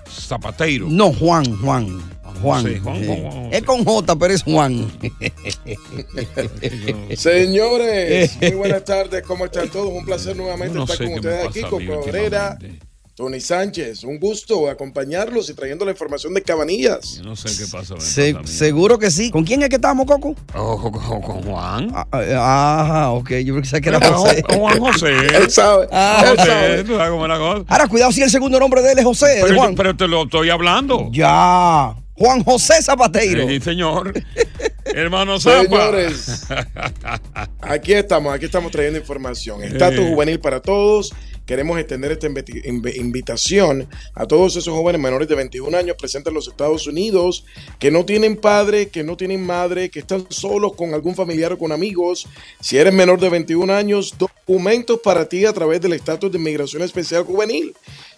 Zapateiro. 0.07 0.87
No, 0.91 1.15
Juan, 1.15 1.57
Juan. 1.63 2.12
Juan. 2.43 2.63
José, 2.63 2.79
Juan, 2.81 3.07
Juan, 3.07 3.31
Juan, 3.33 3.49
Es 3.53 3.63
con 3.63 3.85
J, 3.85 4.17
pero 4.17 4.35
es 4.35 4.43
Juan. 4.43 4.91
Señores, 7.17 8.37
muy 8.41 8.51
buenas 8.53 8.85
tardes, 8.85 9.23
¿cómo 9.27 9.45
están 9.47 9.69
todos? 9.69 9.89
Un 9.91 10.05
placer 10.05 10.37
nuevamente 10.37 10.75
Yo 10.75 10.81
no 10.81 10.85
estar 10.93 11.07
con 11.07 11.15
ustedes 11.17 11.47
pasa 11.47 11.49
aquí, 11.49 11.61
a 11.61 11.79
mí 11.79 11.87
Coco 11.87 12.09
Herrera, 12.09 12.59
Tony 13.15 13.41
Sánchez, 13.41 14.05
un 14.05 14.19
gusto 14.19 14.71
acompañarlos 14.71 15.51
y 15.51 15.55
trayendo 15.55 15.85
la 15.85 15.91
información 15.91 16.33
de 16.33 16.41
Cabanillas. 16.43 17.21
No 17.23 17.37
sé 17.37 17.51
qué 17.63 17.71
pasó. 17.71 18.01
Se- 18.01 18.35
seguro 18.45 18.99
que 18.99 19.11
sí. 19.11 19.31
¿Con 19.31 19.45
quién 19.45 19.63
es 19.63 19.69
que 19.69 19.75
estamos, 19.77 20.07
Coco? 20.07 20.35
con, 20.55 21.43
Juan. 21.43 21.93
Ah, 22.11 23.11
ok. 23.13 23.31
Yo 23.45 23.55
pensé 23.55 23.83
que 23.83 23.91
era 23.91 24.01
José. 24.01 24.43
Juan 24.57 24.79
José. 24.81 25.13
Él 25.37 25.51
sabe. 25.51 25.89
Ah, 25.93 26.25
José, 26.27 26.49
sabe. 26.49 26.85
tú 26.85 26.97
sabes 26.97 27.11
cómo 27.11 27.25
es 27.25 27.29
la 27.29 27.39
cosa. 27.39 27.65
Ahora, 27.69 27.87
cuidado 27.89 28.13
si 28.13 28.23
el 28.23 28.31
segundo 28.31 28.59
nombre 28.59 28.81
de 28.81 28.93
él 28.93 28.99
es 28.99 29.05
José. 29.05 29.27
de 29.27 29.43
Pero, 29.43 29.57
Juan. 29.57 29.75
pero 29.75 29.95
te 29.95 30.09
lo 30.09 30.23
estoy 30.23 30.49
hablando. 30.49 31.11
Ya. 31.13 31.95
Juan 32.15 32.45
José 32.45 32.83
Zapateiro. 32.83 33.49
Sí, 33.49 33.61
señor. 33.61 34.13
Hermano 34.85 35.41
Zapa. 35.41 35.63
Señores, 35.65 36.45
aquí 37.61 37.93
estamos, 37.95 38.35
aquí 38.35 38.45
estamos 38.47 38.71
trayendo 38.73 38.99
información. 38.99 39.63
Estatus 39.63 40.01
Eh. 40.01 40.11
juvenil 40.13 40.41
para 40.41 40.61
todos. 40.61 41.13
Queremos 41.47 41.77
extender 41.79 42.13
esta 42.13 42.29
invitación 42.97 43.89
a 44.15 44.27
todos 44.27 44.55
esos 44.57 44.73
jóvenes 44.73 45.01
menores 45.01 45.27
de 45.27 45.35
21 45.35 45.77
años 45.77 45.97
presentes 45.99 46.31
en 46.31 46.35
los 46.35 46.47
Estados 46.47 46.87
Unidos 46.87 47.45
que 47.81 47.91
no 47.91 48.05
tienen 48.05 48.37
padre, 48.37 48.91
que 48.91 49.03
no 49.03 49.17
tienen 49.17 49.45
madre, 49.45 49.91
que 49.91 49.99
están 49.99 50.25
solos 50.31 50.75
con 50.77 50.95
algún 50.95 51.17
familiar 51.17 51.53
o 51.53 51.59
con 51.59 51.73
amigos. 51.73 52.29
Si 52.61 52.79
eres 52.79 52.95
menor 52.95 53.19
de 53.19 53.29
21 53.29 53.73
años, 53.73 54.15
documentos 54.19 55.01
para 55.03 55.29
ti 55.29 55.45
a 55.45 55.53
través 55.53 55.81
del 55.81 55.95
estatus 55.95 56.31
de 56.31 56.39
inmigración 56.39 56.83
especial 56.83 57.25
juvenil. 57.25 57.75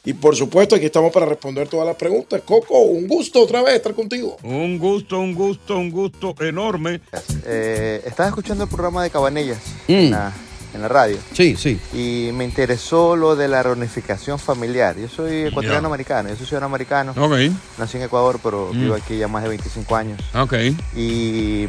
Y 0.07 0.13
por 0.13 0.37
supuesto, 0.37 0.77
aquí 0.77 0.85
estamos 0.87 1.11
para 1.13 1.25
responder 1.27 1.67
todas 1.69 1.87
las 1.87 1.97
preguntas. 1.97 2.43
Coco, 2.45 2.79
un 2.83 3.07
gusto 3.09 3.41
otra 3.43 3.63
vez 3.63 3.77
estar 3.77 3.95
contigo. 3.95 4.37
Un 4.43 4.79
gusto, 4.79 5.19
un 5.19 5.35
gusto, 5.35 5.79
un 5.79 5.91
gusto 5.91 6.35
enorme. 6.41 7.01
Eh, 7.47 8.03
estaba 8.05 8.29
escuchando 8.29 8.65
el 8.65 8.71
programa 8.71 9.03
de 9.03 9.09
Cabanillas 9.11 9.59
Mm. 9.89 9.93
en, 9.93 10.11
la, 10.11 10.33
en 10.75 10.83
la 10.83 10.89
radio. 10.89 11.17
Sí, 11.33 11.57
sí. 11.57 11.81
Y 11.95 12.33
me 12.35 12.45
interesó 12.45 13.17
lo 13.17 13.35
de 13.35 13.49
la 13.49 13.63
reunificación 13.63 14.39
familiar. 14.39 14.95
Yo 14.99 15.09
soy 15.09 15.45
ecuatoriano 15.47 15.89
americano, 15.89 16.29
yo 16.29 16.37
soy 16.37 16.47
ciudadano 16.47 16.67
americano. 16.67 17.15
Ok. 17.17 17.37
Nací 17.79 17.97
en 17.97 18.03
Ecuador, 18.03 18.39
pero 18.43 18.71
Mm. 18.75 18.81
vivo 18.81 18.95
aquí 18.95 19.17
ya 19.17 19.27
más 19.29 19.43
de 19.43 19.49
25 19.49 19.97
años. 19.97 20.21
Ok. 20.35 20.53
Y 20.95 21.67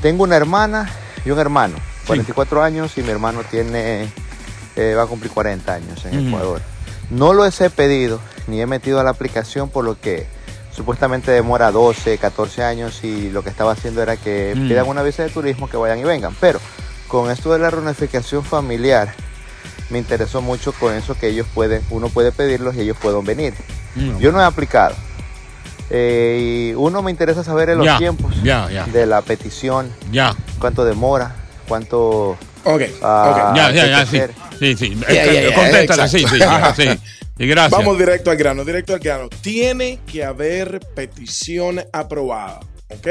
tengo 0.00 0.22
una 0.22 0.36
hermana 0.36 0.88
y 1.24 1.30
un 1.30 1.40
hermano, 1.40 1.74
44 2.06 2.62
años, 2.62 2.96
y 2.98 3.02
mi 3.02 3.08
hermano 3.10 3.40
tiene, 3.50 4.08
eh, 4.76 4.94
va 4.96 5.02
a 5.02 5.06
cumplir 5.06 5.32
40 5.32 5.74
años 5.74 6.04
en 6.04 6.18
Ujú. 6.20 6.28
Ecuador. 6.28 6.62
No 7.10 7.32
los 7.34 7.60
he 7.60 7.70
pedido, 7.70 8.20
ni 8.46 8.60
he 8.60 8.66
metido 8.66 9.00
a 9.00 9.04
la 9.04 9.10
aplicación 9.10 9.68
por 9.68 9.84
lo 9.84 9.98
que 10.00 10.26
supuestamente 10.74 11.30
demora 11.30 11.70
12, 11.70 12.16
14 12.18 12.62
años 12.64 13.04
y 13.04 13.30
lo 13.30 13.42
que 13.42 13.50
estaba 13.50 13.72
haciendo 13.72 14.02
era 14.02 14.16
que 14.16 14.54
Mm. 14.56 14.68
pidan 14.68 14.88
una 14.88 15.02
visa 15.02 15.22
de 15.22 15.28
turismo 15.30 15.68
que 15.68 15.76
vayan 15.76 15.98
y 15.98 16.04
vengan. 16.04 16.34
Pero 16.40 16.58
con 17.08 17.30
esto 17.30 17.52
de 17.52 17.58
la 17.58 17.68
reunificación 17.70 18.42
familiar, 18.44 19.12
me 19.90 19.98
interesó 19.98 20.40
mucho 20.40 20.72
con 20.72 20.94
eso 20.94 21.14
que 21.14 21.28
ellos 21.28 21.46
pueden, 21.52 21.82
uno 21.90 22.08
puede 22.08 22.32
pedirlos 22.32 22.74
y 22.76 22.80
ellos 22.80 22.96
pueden 23.00 23.24
venir. 23.24 23.52
Mm. 23.94 24.16
Yo 24.18 24.32
no 24.32 24.40
he 24.40 24.44
aplicado. 24.44 24.94
Eh, 25.90 26.70
y 26.70 26.74
uno 26.74 27.02
me 27.02 27.10
interesa 27.10 27.44
saber 27.44 27.68
en 27.68 27.78
los 27.78 27.86
tiempos 27.98 28.42
de 28.86 29.04
la 29.06 29.20
petición. 29.20 29.92
Ya. 30.10 30.34
¿Cuánto 30.58 30.84
demora? 30.86 31.36
¿Cuánto... 31.68 32.38
Ok, 32.64 32.82
ah, 33.02 33.52
Ya, 33.54 33.70
ya, 33.72 33.86
ya, 33.86 34.06
sí. 34.06 34.16
Sí, 34.62 34.76
sí. 34.76 34.90
Contéstale, 34.90 35.82
exacto. 35.82 36.08
sí, 36.08 36.24
sí, 36.24 36.38
sí. 36.76 37.00
Y 37.38 37.46
gracias. 37.48 37.72
Vamos 37.80 37.98
directo 37.98 38.30
al 38.30 38.36
grano, 38.36 38.64
directo 38.64 38.94
al 38.94 39.00
grano. 39.00 39.28
Tiene 39.40 39.98
que 40.06 40.22
haber 40.22 40.78
petición 40.94 41.82
aprobada, 41.92 42.60
¿ok? 42.88 43.08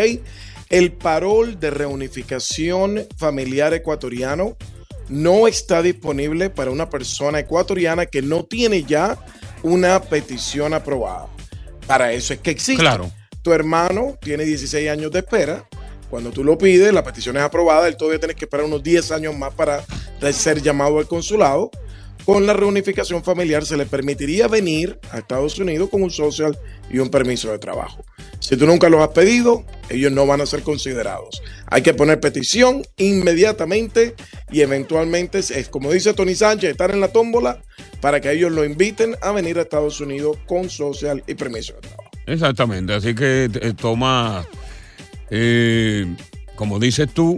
El 0.70 0.94
parol 0.94 1.60
de 1.60 1.70
reunificación 1.70 3.06
familiar 3.18 3.74
ecuatoriano 3.74 4.56
no 5.10 5.46
está 5.46 5.82
disponible 5.82 6.50
para 6.50 6.72
una 6.72 6.90
persona 6.90 7.40
ecuatoriana 7.40 8.06
que 8.06 8.22
no 8.22 8.46
tiene 8.46 8.84
ya 8.84 9.18
una 9.62 10.02
petición 10.02 10.74
aprobada. 10.74 11.28
Para 11.86 12.14
eso 12.14 12.34
es 12.34 12.40
que 12.40 12.52
existe. 12.52 12.82
Claro. 12.82 13.12
Tu 13.42 13.52
hermano 13.52 14.18
tiene 14.22 14.46
16 14.46 14.90
años 14.90 15.12
de 15.12 15.20
espera. 15.20 15.68
Cuando 16.12 16.32
tú 16.32 16.44
lo 16.44 16.58
pides, 16.58 16.94
la 16.94 17.06
petición 17.06 17.38
es 17.38 17.44
aprobada, 17.44 17.88
él 17.88 17.96
todavía 17.96 18.20
tiene 18.20 18.36
que 18.36 18.44
esperar 18.44 18.66
unos 18.66 18.84
10 18.84 19.14
años 19.14 19.34
más 19.34 19.54
para 19.54 19.82
ser 20.34 20.62
llamado 20.62 21.00
al 21.00 21.08
consulado. 21.08 21.72
Con 22.26 22.46
la 22.46 22.52
reunificación 22.52 23.24
familiar 23.24 23.66
se 23.66 23.78
le 23.78 23.86
permitiría 23.86 24.50
venir 24.50 25.00
a 25.10 25.20
Estados 25.20 25.58
Unidos 25.58 25.90
con 25.90 26.04
un 26.04 26.12
social 26.12 26.60
y 26.92 27.00
un 27.00 27.10
permiso 27.10 27.50
de 27.50 27.60
trabajo. 27.60 28.04
Si 28.42 28.58
tú 28.58 28.68
nunca 28.68 28.90
los 28.90 29.02
has 29.02 29.10
pedido, 29.10 29.66
ellos 29.90 30.12
no 30.12 30.28
van 30.28 30.42
a 30.42 30.46
ser 30.46 30.64
considerados. 30.64 31.42
Hay 31.68 31.82
que 31.82 31.94
poner 31.94 32.20
petición 32.20 32.84
inmediatamente 32.98 34.14
y 34.52 34.62
eventualmente, 34.62 35.40
es 35.40 35.70
como 35.70 35.94
dice 35.94 36.14
Tony 36.14 36.36
Sánchez, 36.36 36.72
estar 36.72 36.92
en 36.92 37.00
la 37.00 37.08
tómbola 37.08 37.64
para 38.02 38.20
que 38.20 38.32
ellos 38.32 38.52
lo 38.52 38.66
inviten 38.66 39.16
a 39.22 39.32
venir 39.32 39.58
a 39.58 39.62
Estados 39.62 40.02
Unidos 40.02 40.38
con 40.46 40.70
social 40.70 41.24
y 41.26 41.36
permiso 41.36 41.74
de 41.76 41.80
trabajo. 41.80 42.12
Exactamente, 42.26 42.94
así 42.94 43.16
que 43.16 43.46
eh, 43.46 43.74
toma, 43.80 44.46
eh, 45.32 46.06
como 46.56 46.78
dices 46.80 47.10
tú, 47.14 47.38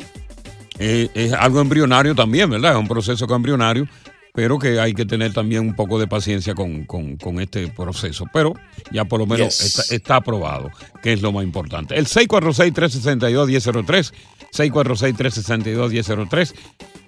eh, 0.79 1.09
es 1.13 1.33
algo 1.33 1.61
embrionario 1.61 2.15
también, 2.15 2.49
¿verdad? 2.49 2.71
Es 2.73 2.77
un 2.79 2.87
proceso 2.87 3.27
embrionario, 3.33 3.87
pero 4.33 4.57
que 4.59 4.79
hay 4.79 4.93
que 4.95 5.05
tener 5.05 5.31
también 5.31 5.61
un 5.61 5.75
poco 5.75 5.99
de 5.99 6.07
paciencia 6.07 6.55
con, 6.55 6.85
con- 6.85 7.15
con 7.17 7.39
este 7.39 7.67
proceso. 7.67 8.25
Pero 8.33 8.55
ya 8.91 9.05
por 9.05 9.19
lo 9.19 9.27
menos 9.27 9.59
Yes. 9.59 9.79
está, 9.79 9.95
está 9.95 10.15
aprobado, 10.17 10.71
que 11.03 11.13
es 11.13 11.21
lo 11.21 11.31
más 11.31 11.43
importante. 11.43 11.95
El 11.95 12.07
646-362-1003, 12.07 14.11
646-362-1003, 14.51 16.53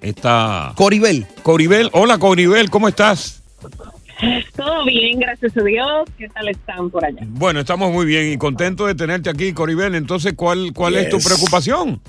está... 0.01 0.73
Coribel. 0.75 1.25
Coribel, 1.43 1.89
hola 1.93 2.17
Coribel, 2.19 2.69
¿cómo 2.69 2.87
estás? 2.87 3.41
Todo 4.55 4.85
bien, 4.85 5.19
gracias 5.19 5.55
a 5.57 5.63
Dios. 5.63 6.09
¿Qué 6.17 6.27
tal 6.29 6.47
están 6.49 6.89
por 6.89 7.05
allá? 7.05 7.21
Bueno, 7.27 7.59
estamos 7.59 7.91
muy 7.91 8.05
bien 8.05 8.31
y 8.31 8.37
contentos 8.37 8.87
de 8.87 8.95
tenerte 8.95 9.29
aquí, 9.29 9.53
Coribel. 9.53 9.95
Entonces, 9.95 10.33
¿cuál, 10.35 10.71
cuál 10.73 10.95
es 10.95 11.09
tu 11.09 11.19
preocupación? 11.19 11.99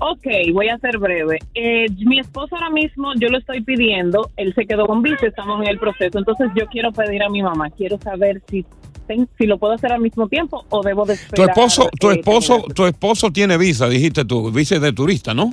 Ok, 0.00 0.26
voy 0.52 0.68
a 0.68 0.78
ser 0.78 0.98
breve. 0.98 1.38
Eh, 1.54 1.86
mi 2.06 2.20
esposo 2.20 2.54
ahora 2.54 2.70
mismo, 2.70 3.12
yo 3.18 3.28
lo 3.30 3.38
estoy 3.38 3.62
pidiendo, 3.62 4.30
él 4.36 4.54
se 4.54 4.64
quedó 4.64 4.86
con 4.86 5.02
visa, 5.02 5.26
estamos 5.26 5.60
en 5.62 5.68
el 5.70 5.78
proceso, 5.80 6.18
entonces 6.18 6.48
yo 6.56 6.66
quiero 6.68 6.92
pedir 6.92 7.20
a 7.24 7.28
mi 7.28 7.42
mamá, 7.42 7.68
quiero 7.70 7.98
saber 7.98 8.40
si 8.48 8.64
ten- 9.08 9.28
si 9.36 9.46
lo 9.46 9.58
puedo 9.58 9.72
hacer 9.74 9.90
al 9.90 10.00
mismo 10.00 10.28
tiempo 10.28 10.64
o 10.68 10.82
debo 10.84 11.04
de 11.04 11.14
Tu 11.16 11.22
esperar. 11.22 11.48
esposo, 11.48 11.90
tu 11.98 12.10
eh, 12.10 12.14
esposo, 12.14 12.64
tu 12.72 12.86
esposo 12.86 13.32
tiene 13.32 13.58
visa, 13.58 13.88
dijiste 13.88 14.24
tú, 14.24 14.52
visa 14.52 14.78
de 14.78 14.92
turista, 14.92 15.34
¿no? 15.34 15.52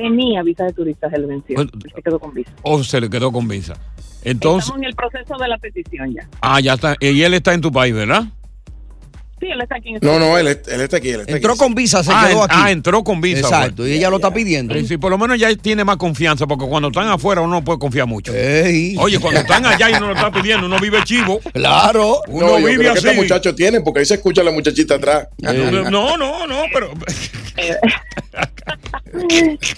Tenía 0.00 0.42
visa 0.42 0.64
de 0.64 0.72
turista, 0.72 1.08
él 1.12 1.26
venció, 1.26 1.56
Bueno, 1.56 1.70
se 1.94 2.02
quedó 2.02 2.18
con 2.18 2.32
visa. 2.34 2.50
O 2.62 2.82
se 2.84 3.00
le 3.00 3.10
quedó 3.10 3.32
con 3.32 3.48
visa. 3.48 3.74
Entonces, 4.24 4.64
Estamos 4.68 4.82
en 4.82 4.84
el 4.88 4.94
proceso 4.94 5.36
de 5.38 5.48
la 5.48 5.58
petición 5.58 6.12
ya. 6.14 6.28
ah, 6.40 6.60
ya 6.60 6.74
está. 6.74 6.96
Y 7.00 7.22
él 7.22 7.34
está 7.34 7.54
en 7.54 7.60
tu 7.60 7.70
país, 7.72 7.94
¿verdad? 7.94 8.24
Sí, 9.40 9.46
él 9.46 9.60
está 9.60 9.76
aquí 9.76 9.90
en 9.90 9.98
No, 10.02 10.18
no, 10.18 10.36
él, 10.36 10.48
él 10.48 10.80
está 10.80 10.96
aquí. 10.96 11.10
Él 11.10 11.20
está 11.20 11.32
Entró 11.36 11.52
aquí. 11.52 11.58
con 11.60 11.74
visa, 11.74 12.02
se 12.02 12.10
ah, 12.12 12.26
quedó 12.28 12.38
en- 12.38 12.44
aquí. 12.50 12.54
ah, 12.58 12.70
entró 12.70 13.04
con 13.04 13.20
visa. 13.20 13.40
Exacto, 13.40 13.76
pues. 13.78 13.90
y 13.90 13.94
ella 13.94 14.10
lo 14.10 14.16
está 14.16 14.32
pidiendo. 14.32 14.74
Sí, 14.74 14.86
sí, 14.86 14.96
por 14.96 15.10
lo 15.10 15.18
menos 15.18 15.38
ya 15.38 15.54
tiene 15.56 15.84
más 15.84 15.96
confianza, 15.96 16.46
porque 16.46 16.66
cuando 16.66 16.88
están 16.88 17.08
afuera 17.08 17.40
uno 17.40 17.54
no 17.56 17.64
puede 17.64 17.78
confiar 17.78 18.06
mucho. 18.06 18.32
Ey. 18.34 18.96
Oye, 18.98 19.18
cuando 19.20 19.40
están 19.40 19.64
allá 19.66 19.90
y 19.90 19.94
uno 19.94 20.08
lo 20.08 20.14
está 20.14 20.30
pidiendo, 20.32 20.66
uno 20.66 20.78
vive 20.80 21.02
chivo. 21.04 21.40
Claro. 21.52 22.20
Uno 22.28 22.46
No, 22.46 22.58
yo 22.58 22.66
vive 22.66 22.78
creo 22.78 22.92
que 22.94 22.98
así. 22.98 23.08
este 23.08 23.20
muchacho 23.20 23.54
tiene, 23.54 23.80
porque 23.80 24.00
ahí 24.00 24.06
se 24.06 24.14
escucha 24.14 24.42
la 24.42 24.50
muchachita 24.50 24.94
atrás. 24.96 25.28
No, 25.38 26.16
no, 26.16 26.46
no, 26.46 26.62
pero. 26.72 26.90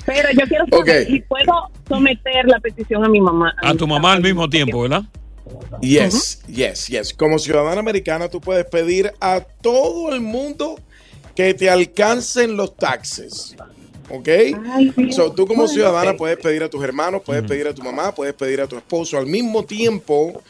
Pero 0.07 0.29
yo 0.33 0.47
quiero 0.49 0.65
saber 0.71 1.07
si 1.07 1.21
puedo 1.21 1.71
someter 1.89 2.45
la 2.47 2.59
petición 2.61 3.05
a 3.05 3.09
mi 3.09 3.21
mamá. 3.21 3.55
A 3.63 3.75
tu 3.75 3.87
mamá 3.87 4.13
al 4.13 4.23
mismo 4.23 4.49
tiempo, 4.49 4.83
¿verdad? 4.83 5.03
Yes, 5.81 6.43
yes, 6.47 6.87
yes. 6.89 7.15
Como 7.15 7.39
ciudadana 7.39 7.81
americana, 7.81 8.29
tú 8.29 8.41
puedes 8.41 8.67
pedir 8.67 9.13
a 9.21 9.41
todo 9.41 10.15
el 10.15 10.21
mundo 10.21 10.79
que 11.35 11.55
te 11.55 11.71
alcancen 11.71 12.57
los 12.57 12.77
taxes. 12.77 13.57
¿Ok? 14.11 14.29
So, 15.13 15.33
tú 15.33 15.47
como 15.47 15.69
ciudadana 15.69 16.17
puedes 16.17 16.37
pedir 16.39 16.65
a 16.65 16.69
tus 16.69 16.83
hermanos, 16.83 17.23
puedes 17.25 17.45
pedir 17.45 17.69
a 17.69 17.75
tu 17.75 17.83
mamá, 17.83 18.13
puedes 18.13 18.35
pedir 18.35 18.61
a 18.61 18.67
tu 18.67 18.77
esposo 18.77 19.17
al 19.17 19.27
mismo 19.27 19.65
tiempo. 19.65 20.43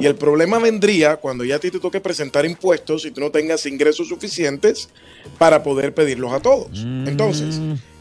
Y 0.00 0.06
el 0.06 0.14
problema 0.14 0.58
vendría 0.58 1.16
cuando 1.16 1.44
ya 1.44 1.56
a 1.56 1.58
ti 1.58 1.70
te 1.70 1.80
toque 1.80 2.00
presentar 2.00 2.46
impuestos 2.46 3.04
y 3.04 3.10
tú 3.10 3.20
no 3.20 3.30
tengas 3.30 3.66
ingresos 3.66 4.08
suficientes 4.08 4.88
para 5.36 5.62
poder 5.62 5.94
pedirlos 5.94 6.32
a 6.32 6.40
todos. 6.40 6.68
Entonces, 7.06 7.58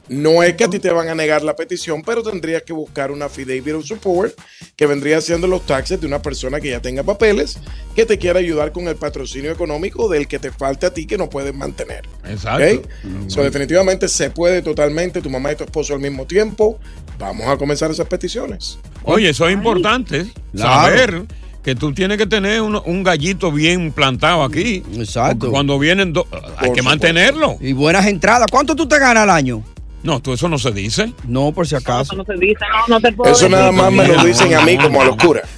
no 0.10 0.43
es 0.43 0.56
que 0.56 0.63
a 0.63 0.70
ti 0.70 0.80
te 0.80 0.91
van 0.91 1.10
a 1.10 1.15
negar 1.15 1.43
la 1.43 1.56
petición, 1.56 2.02
pero 2.02 2.24
tendrías 2.24 2.63
que 2.63 2.74
buscar 2.74 3.12
una 3.12 3.26
affidavit 3.26 3.74
of 3.74 3.86
support 3.86 4.34
que 4.76 4.86
vendría 4.86 5.20
siendo 5.22 5.48
los 5.48 5.65
taxes 5.65 6.00
de 6.00 6.08
una 6.08 6.22
persona 6.22 6.60
que 6.60 6.70
ya 6.70 6.82
tenga 6.82 7.04
papeles, 7.04 7.60
que 7.96 8.06
te 8.06 8.17
quiera 8.17 8.39
ayudar 8.39 8.72
con 8.72 8.88
el 8.88 8.96
patrocinio 8.96 9.52
económico 9.52 10.08
del 10.10 10.28
que 10.28 10.39
te 10.39 10.52
falta 10.52 10.88
a 10.88 10.93
ti 10.93 11.06
que 11.06 11.17
no 11.17 11.30
puedes 11.30 11.54
mantener. 11.54 12.08
Exacto. 12.26 12.82
¿Ok? 12.82 13.30
So, 13.30 13.43
definitivamente 13.43 14.08
se 14.08 14.30
puede 14.30 14.62
totalmente, 14.62 15.22
tu 15.22 15.30
mamá 15.30 15.52
y 15.52 15.56
tu 15.56 15.63
esposo 15.63 15.93
al 15.93 16.00
mismo 16.00 16.26
tiempo. 16.26 16.80
Vamos 17.20 17.48
a 17.48 17.58
comenzar 17.58 17.89
esas 17.91 18.08
peticiones. 18.08 18.78
Oye, 19.04 19.30
eso 19.30 19.48
es 19.48 19.54
importante. 19.54 20.28
Claro. 20.54 20.98
Saber 20.98 21.26
que 21.63 21.76
tú 21.76 21.93
tienes 21.93 22.17
que 22.17 22.28
tener 22.28 22.62
un, 22.62 22.80
un 22.86 23.04
gallito 23.04 23.52
bien 23.52 23.91
plantado 23.91 24.43
aquí. 24.43 24.84
Exacto. 24.96 25.39
Porque 25.39 25.52
Cuando 25.52 25.80
vienen, 25.80 26.13
dos, 26.13 26.26
hay 26.58 26.72
que 26.72 26.82
mantenerlo. 26.82 27.58
Y 27.60 27.74
buenas 27.74 28.06
entradas. 28.06 28.48
¿Cuánto 28.50 28.76
tú 28.76 28.88
te 28.88 28.98
ganas 29.00 29.24
al 29.24 29.32
año? 29.32 29.63
No, 30.03 30.21
tú 30.21 30.33
eso 30.33 30.47
no 30.47 30.57
se 30.60 30.71
dice. 30.71 31.12
No, 31.27 31.51
por 31.51 31.67
si 31.67 31.75
acaso. 31.75 32.15
No 32.15 32.23
se 32.23 32.33
dice, 32.36 32.63
no, 32.88 32.95
no 32.95 33.01
te 33.01 33.12
puedo 33.12 33.31
Eso 33.31 33.45
decir. 33.45 33.57
nada 33.57 33.71
más 33.71 33.91
me 33.91 34.07
lo 34.07 34.23
dicen 34.23 34.53
a 34.53 34.62
mí 34.62 34.77
como 34.77 35.01
a 35.01 35.05
los 35.05 35.17
curas. 35.17 35.43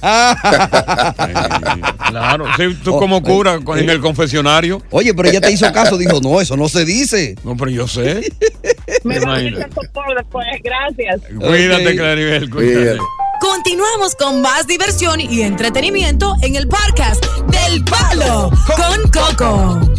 Claro, 2.10 2.44
sí, 2.56 2.74
tú 2.82 2.98
como 2.98 3.22
cura 3.22 3.60
con- 3.60 3.78
en 3.78 3.88
el 3.88 4.00
confesionario. 4.00 4.82
Oye, 4.90 5.14
pero 5.14 5.28
ella 5.28 5.40
te 5.40 5.52
hizo 5.52 5.70
caso, 5.72 5.96
dijo, 5.96 6.20
no, 6.20 6.40
eso 6.40 6.56
no 6.56 6.68
se 6.68 6.84
dice. 6.84 7.36
No, 7.44 7.56
pero 7.56 7.70
yo 7.70 7.86
sé. 7.86 8.22
Me 9.04 9.14
después, 9.20 10.46
gracias. 10.64 11.20
Cuídate, 11.38 11.96
Claribel, 11.96 12.50
cuídate. 12.50 12.98
Continuamos 13.40 14.14
con 14.16 14.42
más 14.42 14.66
diversión 14.66 15.20
y 15.20 15.42
entretenimiento 15.42 16.34
en 16.42 16.56
el 16.56 16.68
podcast 16.68 17.24
del 17.46 17.84
Palo 17.84 18.50
con 18.76 19.10
Coco. 19.10 19.89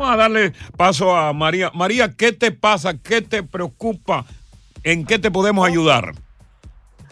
Vamos 0.00 0.14
a 0.14 0.16
darle 0.16 0.52
paso 0.78 1.14
a 1.14 1.30
María. 1.34 1.70
María, 1.74 2.10
¿qué 2.16 2.32
te 2.32 2.50
pasa? 2.52 2.96
¿Qué 2.96 3.20
te 3.20 3.42
preocupa? 3.42 4.24
¿En 4.82 5.04
qué 5.04 5.18
te 5.18 5.30
podemos 5.30 5.68
ayudar? 5.68 6.12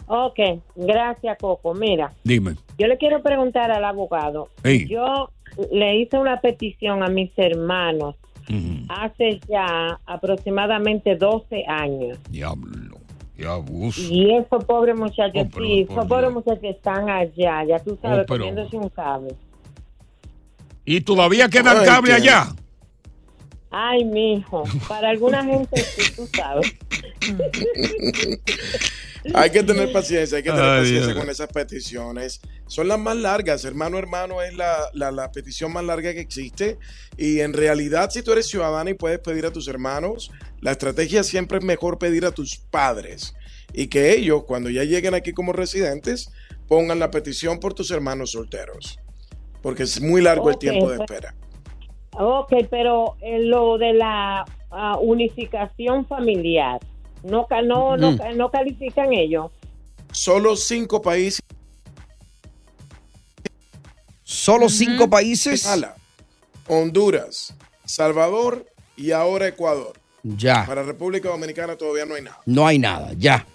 Ok, 0.07 0.39
gracias 0.75 1.37
Coco. 1.39 1.75
Mira, 1.75 2.11
Dime. 2.23 2.55
yo 2.79 2.87
le 2.87 2.97
quiero 2.97 3.21
preguntar 3.21 3.69
al 3.69 3.85
abogado. 3.85 4.49
Yo 4.87 5.29
le 5.71 5.97
hice 5.99 6.17
una 6.17 6.41
petición 6.41 7.03
a 7.03 7.09
mis 7.09 7.29
hermanos 7.37 8.15
hace 8.89 9.39
ya 9.47 9.99
aproximadamente 10.07 11.15
12 11.15 11.65
años. 11.67 12.17
Diablo, 12.31 12.97
qué 13.37 13.45
abuso. 13.45 14.01
Y 14.01 14.33
esos 14.35 14.65
pobres 14.65 14.95
muchachos, 14.95 15.45
Oh, 15.55 15.59
sí, 15.61 15.81
esos 15.87 16.07
pobres 16.07 16.31
muchachos 16.31 16.63
están 16.63 17.07
allá, 17.07 17.63
ya 17.65 17.77
tú 17.77 17.99
sabes, 18.01 18.21
Oh, 18.21 18.25
pero- 18.27 18.45
comiéndose 18.45 18.75
un 18.77 18.89
cable. 18.89 19.35
¿Y 20.85 21.01
todavía 21.01 21.47
queda 21.49 21.73
el 21.79 21.85
cable 21.85 22.13
allá? 22.13 22.47
Ay, 23.71 24.03
mijo, 24.03 24.63
para 24.87 25.09
alguna 25.09 25.43
gente 25.43 25.79
sí, 25.81 26.11
tú 26.15 26.27
sabes. 26.35 26.73
Hay 29.33 29.49
que 29.51 29.63
tener 29.63 29.91
paciencia, 29.91 30.37
hay 30.37 30.43
que 30.43 30.49
tener 30.49 30.63
Ay, 30.65 30.79
paciencia 30.79 31.07
Dios. 31.11 31.19
con 31.19 31.29
esas 31.29 31.49
peticiones. 31.49 32.39
Son 32.67 32.87
las 32.87 32.97
más 32.97 33.17
largas, 33.17 33.65
hermano, 33.65 33.97
hermano, 33.97 34.41
es 34.41 34.53
la, 34.55 34.77
la, 34.93 35.11
la 35.11 35.29
petición 35.31 35.73
más 35.73 35.83
larga 35.83 36.13
que 36.13 36.21
existe. 36.21 36.77
Y 37.17 37.41
en 37.41 37.51
realidad, 37.53 38.09
si 38.11 38.23
tú 38.23 38.31
eres 38.31 38.47
ciudadana 38.47 38.89
y 38.91 38.93
puedes 38.93 39.19
pedir 39.19 39.45
a 39.45 39.51
tus 39.51 39.67
hermanos, 39.67 40.31
la 40.61 40.71
estrategia 40.71 41.23
siempre 41.23 41.57
es 41.57 41.65
mejor 41.65 41.99
pedir 41.99 42.25
a 42.25 42.31
tus 42.31 42.57
padres. 42.57 43.35
Y 43.73 43.87
que 43.87 44.13
ellos, 44.13 44.45
cuando 44.45 44.69
ya 44.69 44.85
lleguen 44.85 45.13
aquí 45.13 45.33
como 45.33 45.51
residentes, 45.51 46.31
pongan 46.69 46.99
la 46.99 47.11
petición 47.11 47.59
por 47.59 47.73
tus 47.73 47.91
hermanos 47.91 48.31
solteros. 48.31 48.99
Porque 49.61 49.83
es 49.83 49.99
muy 49.99 50.21
largo 50.21 50.49
el 50.49 50.57
tiempo 50.57 50.89
de 50.89 50.97
pues- 50.97 51.09
espera. 51.11 51.35
Ok, 52.21 52.51
pero 52.69 53.15
lo 53.21 53.77
de 53.77 53.93
la 53.93 54.45
ah, 54.71 54.97
unificación 55.01 56.05
familiar, 56.05 56.79
no, 57.23 57.47
ca- 57.47 57.61
no, 57.61 57.95
no, 57.95 58.11
Mm. 58.11 58.35
no 58.35 58.51
califican 58.51 59.13
ellos. 59.13 59.51
Solo 60.11 60.55
cinco 60.57 61.01
países. 61.01 61.39
Solo 64.23 64.69
cinco 64.69 65.09
países. 65.09 65.67
Honduras, 66.67 67.53
Salvador 67.85 68.65
y 68.95 69.11
ahora 69.11 69.47
Ecuador. 69.47 69.93
Ya. 70.21 70.65
Para 70.67 70.83
República 70.83 71.29
Dominicana 71.29 71.75
todavía 71.77 72.05
no 72.05 72.15
hay 72.15 72.21
nada. 72.23 72.39
No 72.45 72.67
hay 72.67 72.77
nada, 72.79 73.13
ya. 73.17 73.45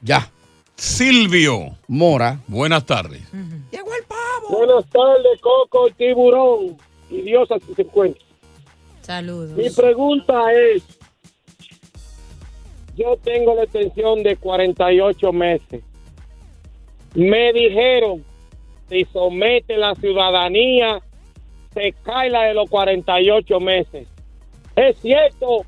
Ya. 0.00 0.30
Silvio. 0.76 1.76
Mora. 1.88 2.40
Buenas 2.46 2.86
tardes. 2.86 3.22
Buenas 4.48 4.86
tardes, 4.90 5.40
Coco, 5.40 5.88
Tiburón 5.96 6.76
y 7.12 7.22
Dios 7.22 7.50
así 7.50 7.74
se 7.74 7.82
encuentra. 7.82 8.24
Saludos. 9.02 9.56
Mi 9.56 9.68
pregunta 9.70 10.52
es, 10.52 10.82
yo 12.96 13.18
tengo 13.22 13.54
la 13.54 13.64
extensión 13.64 14.22
de 14.22 14.36
48 14.36 15.32
meses. 15.32 15.82
Me 17.14 17.52
dijeron, 17.52 18.24
si 18.88 19.04
somete 19.12 19.76
la 19.76 19.94
ciudadanía, 19.94 21.00
se 21.74 21.94
cae 22.04 22.30
la 22.30 22.44
de 22.44 22.54
los 22.54 22.68
48 22.70 23.60
meses. 23.60 24.06
¿Es 24.76 24.96
cierto 25.00 25.64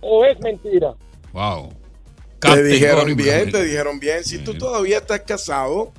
o 0.00 0.24
es 0.24 0.40
mentira? 0.40 0.94
Wow. 1.32 1.72
Te 2.40 2.62
dijeron 2.62 3.14
bien, 3.16 3.52
te 3.52 3.62
dijeron 3.62 4.00
bien. 4.00 4.24
Si 4.24 4.38
tú 4.38 4.54
todavía 4.54 4.98
estás 4.98 5.20
casado 5.20 5.92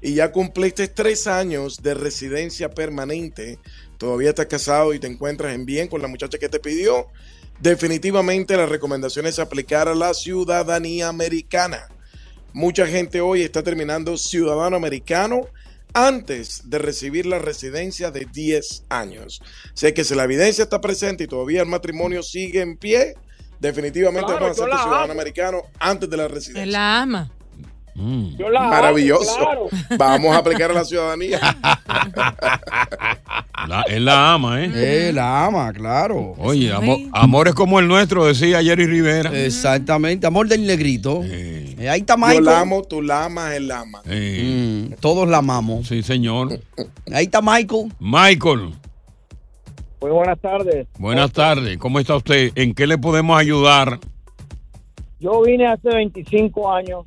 y 0.00 0.14
ya 0.14 0.30
cumpliste 0.30 0.88
tres 0.88 1.26
años 1.26 1.82
de 1.82 1.94
residencia 1.94 2.68
permanente, 2.70 3.58
todavía 3.98 4.30
estás 4.30 4.46
casado 4.46 4.94
y 4.94 4.98
te 4.98 5.06
encuentras 5.06 5.54
en 5.54 5.66
bien 5.66 5.88
con 5.88 6.00
la 6.00 6.08
muchacha 6.08 6.38
que 6.38 6.48
te 6.48 6.58
pidió, 6.60 7.08
definitivamente 7.60 8.56
la 8.56 8.66
recomendación 8.66 9.26
es 9.26 9.38
aplicar 9.38 9.88
a 9.88 9.94
la 9.94 10.14
ciudadanía 10.14 11.08
americana. 11.08 11.88
Mucha 12.52 12.86
gente 12.86 13.20
hoy 13.20 13.42
está 13.42 13.62
terminando 13.62 14.16
ciudadano 14.16 14.76
americano 14.76 15.42
antes 15.92 16.68
de 16.70 16.78
recibir 16.78 17.26
la 17.26 17.38
residencia 17.38 18.10
de 18.10 18.26
10 18.32 18.84
años. 18.88 19.42
Sé 19.74 19.92
que 19.94 20.04
si 20.04 20.14
la 20.14 20.24
evidencia 20.24 20.64
está 20.64 20.80
presente 20.80 21.24
y 21.24 21.26
todavía 21.26 21.62
el 21.62 21.68
matrimonio 21.68 22.22
sigue 22.22 22.60
en 22.60 22.76
pie, 22.76 23.14
definitivamente 23.60 24.26
Claro, 24.26 24.40
vamos 24.40 24.58
a 24.58 24.60
ser 24.62 24.68
la 24.68 24.76
ciudadano 24.82 25.04
amo. 25.04 25.12
americano 25.12 25.62
antes 25.78 26.08
de 26.08 26.16
la 26.16 26.24
Él 26.24 26.30
residencia. 26.32 26.66
la 26.66 27.02
ama. 27.02 27.30
Yo 28.36 28.48
la 28.50 28.60
amo, 28.60 28.70
Maravilloso. 28.70 29.36
claro. 29.36 29.66
Vamos 29.98 30.34
a 30.34 30.38
aplicar 30.38 30.70
a 30.70 30.74
la 30.74 30.84
ciudadanía. 30.84 31.40
La- 33.68 33.82
él 33.88 34.04
la 34.04 34.34
ama, 34.34 34.62
¿eh? 34.64 34.70
Eh, 34.74 35.12
la 35.12 35.44
ama, 35.46 35.72
claro. 35.72 36.34
Oye, 36.38 36.72
amor, 36.72 36.98
amor 37.12 37.48
es 37.48 37.54
como 37.54 37.80
el 37.80 37.88
nuestro, 37.88 38.24
decía 38.26 38.62
Jerry 38.62 38.86
Rivera. 38.86 39.30
Exactamente, 39.44 40.26
amor 40.26 40.46
del 40.48 40.64
negrito. 40.66 41.20
Eh, 41.24 41.74
ahí 41.90 42.00
está 42.00 42.14
Yo 42.14 42.18
Michael. 42.18 42.44
la 42.44 42.60
amo, 42.60 42.82
tú 42.84 43.02
la 43.02 43.24
amas, 43.24 43.52
él 43.54 43.68
la 43.68 43.80
ama. 43.80 44.00
Mm, 44.06 44.94
todos 45.00 45.28
la 45.28 45.38
amamos. 45.38 45.88
Sí, 45.88 46.02
señor. 46.02 46.60
Ahí 47.12 47.24
está 47.24 47.42
Michael. 47.42 47.92
Michael, 47.98 48.74
Muy 50.00 50.10
buenas 50.12 50.38
tardes. 50.40 50.86
buenas 50.98 51.32
tardes. 51.32 51.78
¿Cómo 51.78 51.98
está 51.98 52.14
usted? 52.16 52.52
¿En 52.54 52.74
qué 52.74 52.86
le 52.86 52.96
podemos 52.96 53.38
ayudar? 53.38 53.98
Yo 55.20 55.42
vine 55.42 55.66
hace 55.66 55.88
25 55.88 56.72
años 56.72 57.00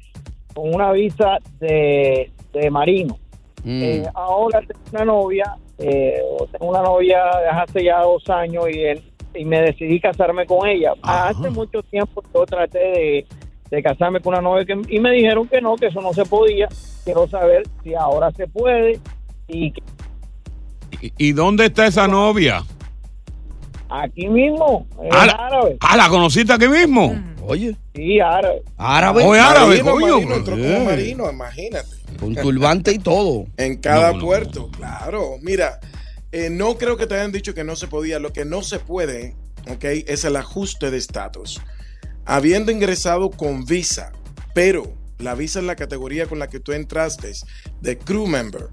con 0.54 0.74
una 0.74 0.92
visa 0.92 1.38
de, 1.60 2.32
de 2.54 2.70
marino. 2.70 3.18
Mm. 3.64 3.84
Eh, 3.84 4.04
ahora 4.16 4.60
tengo 4.62 4.80
una 4.92 5.06
novia, 5.06 5.56
eh, 5.78 6.20
tengo 6.52 6.72
una 6.72 6.82
novia 6.82 7.20
de 7.40 7.48
hace 7.50 7.84
ya 7.84 8.00
dos 8.02 8.28
años 8.30 8.66
y, 8.74 8.80
él- 8.82 9.04
y 9.36 9.46
me 9.46 9.62
decidí 9.62 10.00
casarme 10.00 10.46
con 10.46 10.68
ella. 10.68 10.94
Hace 11.04 11.50
mucho 11.50 11.82
tiempo 11.84 12.24
yo 12.34 12.46
traté 12.46 12.80
de, 12.80 13.28
de 13.70 13.84
casarme 13.84 14.20
con 14.20 14.34
una 14.34 14.42
novia 14.42 14.66
que- 14.66 14.82
y 14.96 15.00
me 15.00 15.12
dijeron 15.12 15.48
que 15.48 15.62
no, 15.62 15.76
que 15.76 15.88
eso 15.88 16.02
no 16.02 16.12
se 16.14 16.26
podía. 16.26 16.68
Quiero 17.04 17.28
saber 17.28 17.64
si 17.84 17.94
ahora 17.94 18.32
se 18.32 18.48
puede 18.48 19.00
y 19.48 19.72
que 19.72 19.82
¿Y, 21.02 21.14
y 21.30 21.32
dónde 21.32 21.66
está 21.66 21.86
esa 21.88 22.08
novia? 22.08 22.64
Aquí 23.92 24.28
mismo, 24.28 24.88
en 25.02 25.10
Ah, 25.14 25.26
la- 25.26 25.34
árabe. 25.34 25.78
Ah, 25.82 25.98
¿la 25.98 26.10
conociste 26.10 26.54
aquí 26.54 26.68
mismo? 26.68 27.14
Oye. 27.46 27.76
Sí, 27.94 28.20
árabe. 28.20 28.62
Árabe. 28.78 29.24
Oye, 29.26 29.40
árabe, 29.40 29.68
Marino, 29.84 29.92
coño. 29.92 30.14
marino, 30.16 30.36
entró 30.36 30.58
como 30.58 30.86
marino, 30.86 31.30
imagínate. 31.32 31.90
Con 32.20 32.36
turbante 32.36 32.92
y 32.94 33.00
todo. 33.00 33.46
En 33.58 33.78
cada 33.78 34.12
No, 34.12 34.18
no, 34.20 34.26
puerto, 34.26 34.70
claro. 34.70 35.36
Mira, 35.42 35.80
eh, 36.32 36.50
no 36.50 36.76
creo 36.78 36.98
que 36.98 37.08
te 37.08 37.16
hayan 37.16 37.32
dicho 37.32 37.54
que 37.54 37.64
no 37.64 37.76
se 37.76 37.88
podía. 37.88 38.20
Lo 38.20 38.32
que 38.32 38.46
no 38.46 38.62
se 38.62 38.80
puede, 38.80 39.36
ok, 39.70 39.84
es 40.08 40.24
el 40.24 40.36
ajuste 40.36 40.92
de 40.92 40.98
estatus. 40.98 41.60
Habiendo 42.26 42.72
ingresado 42.72 43.32
con 43.32 43.66
visa, 43.66 44.12
pero 44.54 44.94
la 45.18 45.34
visa 45.36 45.60
en 45.60 45.68
la 45.68 45.76
categoría 45.76 46.28
con 46.28 46.40
la 46.40 46.48
que 46.48 46.60
tú 46.60 46.72
entraste, 46.74 47.32
de 47.82 47.98
crew 47.98 48.28
member 48.28 48.68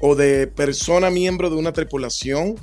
o 0.00 0.14
de 0.14 0.46
persona 0.46 1.10
miembro 1.10 1.50
de 1.50 1.56
una 1.56 1.72
tripulación, 1.72 2.54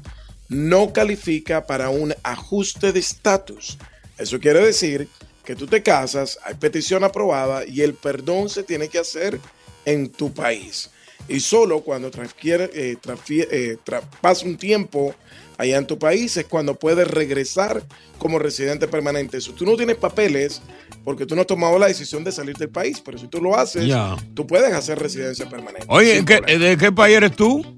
no 0.50 0.92
califica 0.92 1.66
para 1.66 1.90
un 1.90 2.14
ajuste 2.24 2.92
de 2.92 3.00
estatus. 3.00 3.78
Eso 4.18 4.40
quiere 4.40 4.60
decir 4.66 5.08
que 5.46 5.56
tú 5.56 5.66
te 5.68 5.82
casas, 5.82 6.38
hay 6.44 6.56
petición 6.56 7.04
aprobada 7.04 7.66
y 7.66 7.82
el 7.82 7.94
perdón 7.94 8.50
se 8.50 8.64
tiene 8.64 8.88
que 8.90 9.00
hacer 9.00 9.40
en 9.86 10.10
tu 10.10 10.34
país. 10.34 10.90
Y 11.28 11.40
solo 11.40 11.82
cuando 11.82 12.10
transfiere- 12.12 12.70
eh, 12.74 12.98
eh, 13.30 13.78
pasa 14.22 14.46
un 14.46 14.58
tiempo 14.58 15.14
allá 15.58 15.78
en 15.78 15.86
tu 15.86 16.00
país 16.00 16.36
es 16.38 16.46
cuando 16.46 16.76
puedes 16.76 17.08
regresar 17.08 17.84
como 18.18 18.40
residente 18.40 18.88
permanente. 18.88 19.40
Si 19.42 19.52
tú 19.52 19.66
no 19.66 19.76
tienes 19.76 19.98
papeles, 19.98 20.62
porque 21.04 21.26
tú 21.26 21.36
no 21.36 21.42
has 21.42 21.48
tomado 21.48 21.78
la 21.78 21.88
decisión 21.88 22.24
de 22.24 22.32
salir 22.32 22.56
del 22.58 22.70
país, 22.70 23.02
pero 23.04 23.18
si 23.18 23.28
tú 23.28 23.42
lo 23.42 23.58
haces, 23.58 23.92
tú 24.34 24.48
puedes 24.48 24.74
hacer 24.74 24.98
residencia 25.00 25.50
permanente. 25.50 25.86
Oye, 25.90 26.16
sin 26.18 26.26
¿qué- 26.26 26.38
problema. 26.38 26.66
¿de 26.66 26.78
qué 26.78 26.92
país 26.92 27.18
eres 27.18 27.36
tú? 27.36 27.78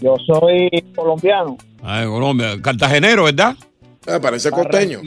Yo 0.00 0.16
soy 0.26 0.68
colombiano. 0.94 1.56
Ah, 1.82 2.00
de 2.00 2.06
Colombia. 2.06 2.60
Cartagenero, 2.62 3.24
¿verdad? 3.24 3.56
Ah, 4.06 4.18
parece 4.20 4.50
costeño. 4.50 5.00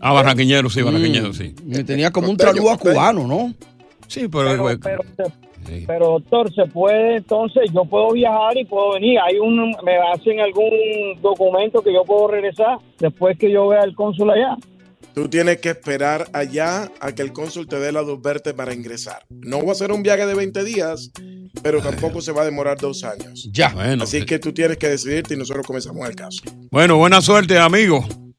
Ah, 0.00 0.12
barranqueñero, 0.12 0.68
sí, 0.68 0.82
barranqueñero, 0.82 1.32
sí. 1.32 1.54
Me 1.64 1.84
tenía 1.84 2.10
como 2.10 2.30
un 2.30 2.36
traslúa 2.36 2.76
cubano, 2.76 3.26
¿no? 3.26 3.54
Sí, 4.08 4.28
pero... 4.28 4.78
Pero, 4.80 5.02
pero, 5.86 6.06
doctor, 6.06 6.54
se 6.54 6.64
puede, 6.66 7.16
entonces 7.16 7.70
yo 7.72 7.84
puedo 7.84 8.12
viajar 8.12 8.56
y 8.56 8.64
puedo 8.64 8.92
venir. 8.92 9.18
Hay 9.18 9.38
un, 9.38 9.74
me 9.82 9.96
hacen 10.12 10.38
algún 10.40 10.70
documento 11.20 11.82
que 11.82 11.92
yo 11.92 12.04
puedo 12.04 12.28
regresar 12.28 12.78
después 12.98 13.36
que 13.36 13.50
yo 13.50 13.68
vea 13.68 13.82
el 13.82 13.94
cónsul 13.94 14.30
allá. 14.30 14.56
Tú 15.16 15.30
tienes 15.30 15.62
que 15.62 15.70
esperar 15.70 16.28
allá 16.34 16.92
a 17.00 17.12
que 17.12 17.22
el 17.22 17.32
cónsul 17.32 17.66
te 17.66 17.80
dé 17.80 17.90
la 17.90 18.02
luz 18.02 18.20
verde 18.20 18.52
para 18.52 18.74
ingresar. 18.74 19.24
No 19.30 19.64
va 19.64 19.72
a 19.72 19.74
ser 19.74 19.90
un 19.90 20.02
viaje 20.02 20.26
de 20.26 20.34
20 20.34 20.62
días, 20.62 21.10
pero 21.62 21.80
tampoco 21.80 22.20
se 22.20 22.32
va 22.32 22.42
a 22.42 22.44
demorar 22.44 22.76
dos 22.76 23.02
años. 23.02 23.48
Ya. 23.50 23.74
Así 23.98 24.26
que 24.26 24.38
tú 24.38 24.52
tienes 24.52 24.76
que 24.76 24.90
decidirte 24.90 25.32
y 25.32 25.38
nosotros 25.38 25.66
comenzamos 25.66 26.06
el 26.06 26.14
caso. 26.14 26.42
Bueno, 26.70 26.98
buena 26.98 27.22
suerte, 27.22 27.58
amigo. 27.58 28.06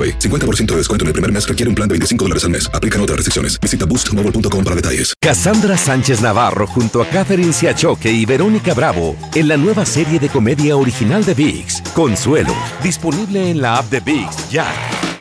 AroPay. 0.00 0.18
50% 0.18 0.66
de 0.66 0.76
descuento 0.76 1.04
en 1.04 1.08
el 1.08 1.12
primer 1.12 1.32
mes 1.32 1.46
requiere 1.46 1.68
un 1.68 1.74
plan 1.74 1.88
de 1.88 1.94
25 1.94 2.24
dólares 2.24 2.44
al 2.44 2.50
mes. 2.50 2.70
Aplican 2.72 3.00
otras 3.00 3.16
restricciones. 3.16 3.60
Visita 3.60 3.84
boostmobile.com 3.86 4.64
para 4.64 4.76
detalles. 4.76 5.14
Cassandra 5.20 5.76
Sánchez 5.76 6.20
Navarro 6.20 6.66
junto 6.66 7.02
a 7.02 7.06
Catherine 7.06 7.52
Siachoque 7.52 8.10
y 8.10 8.24
Verónica 8.24 8.74
Bravo 8.74 9.16
en 9.34 9.48
la 9.48 9.56
nueva 9.56 9.84
serie 9.84 10.18
de 10.18 10.28
comedia 10.28 10.76
original 10.76 11.24
de 11.24 11.34
VIX, 11.34 11.82
Consuelo, 11.94 12.54
disponible 12.82 13.50
en 13.50 13.60
la 13.60 13.76
app 13.76 13.90
de 13.90 14.00
VIX 14.00 14.50
ya. 14.50 15.09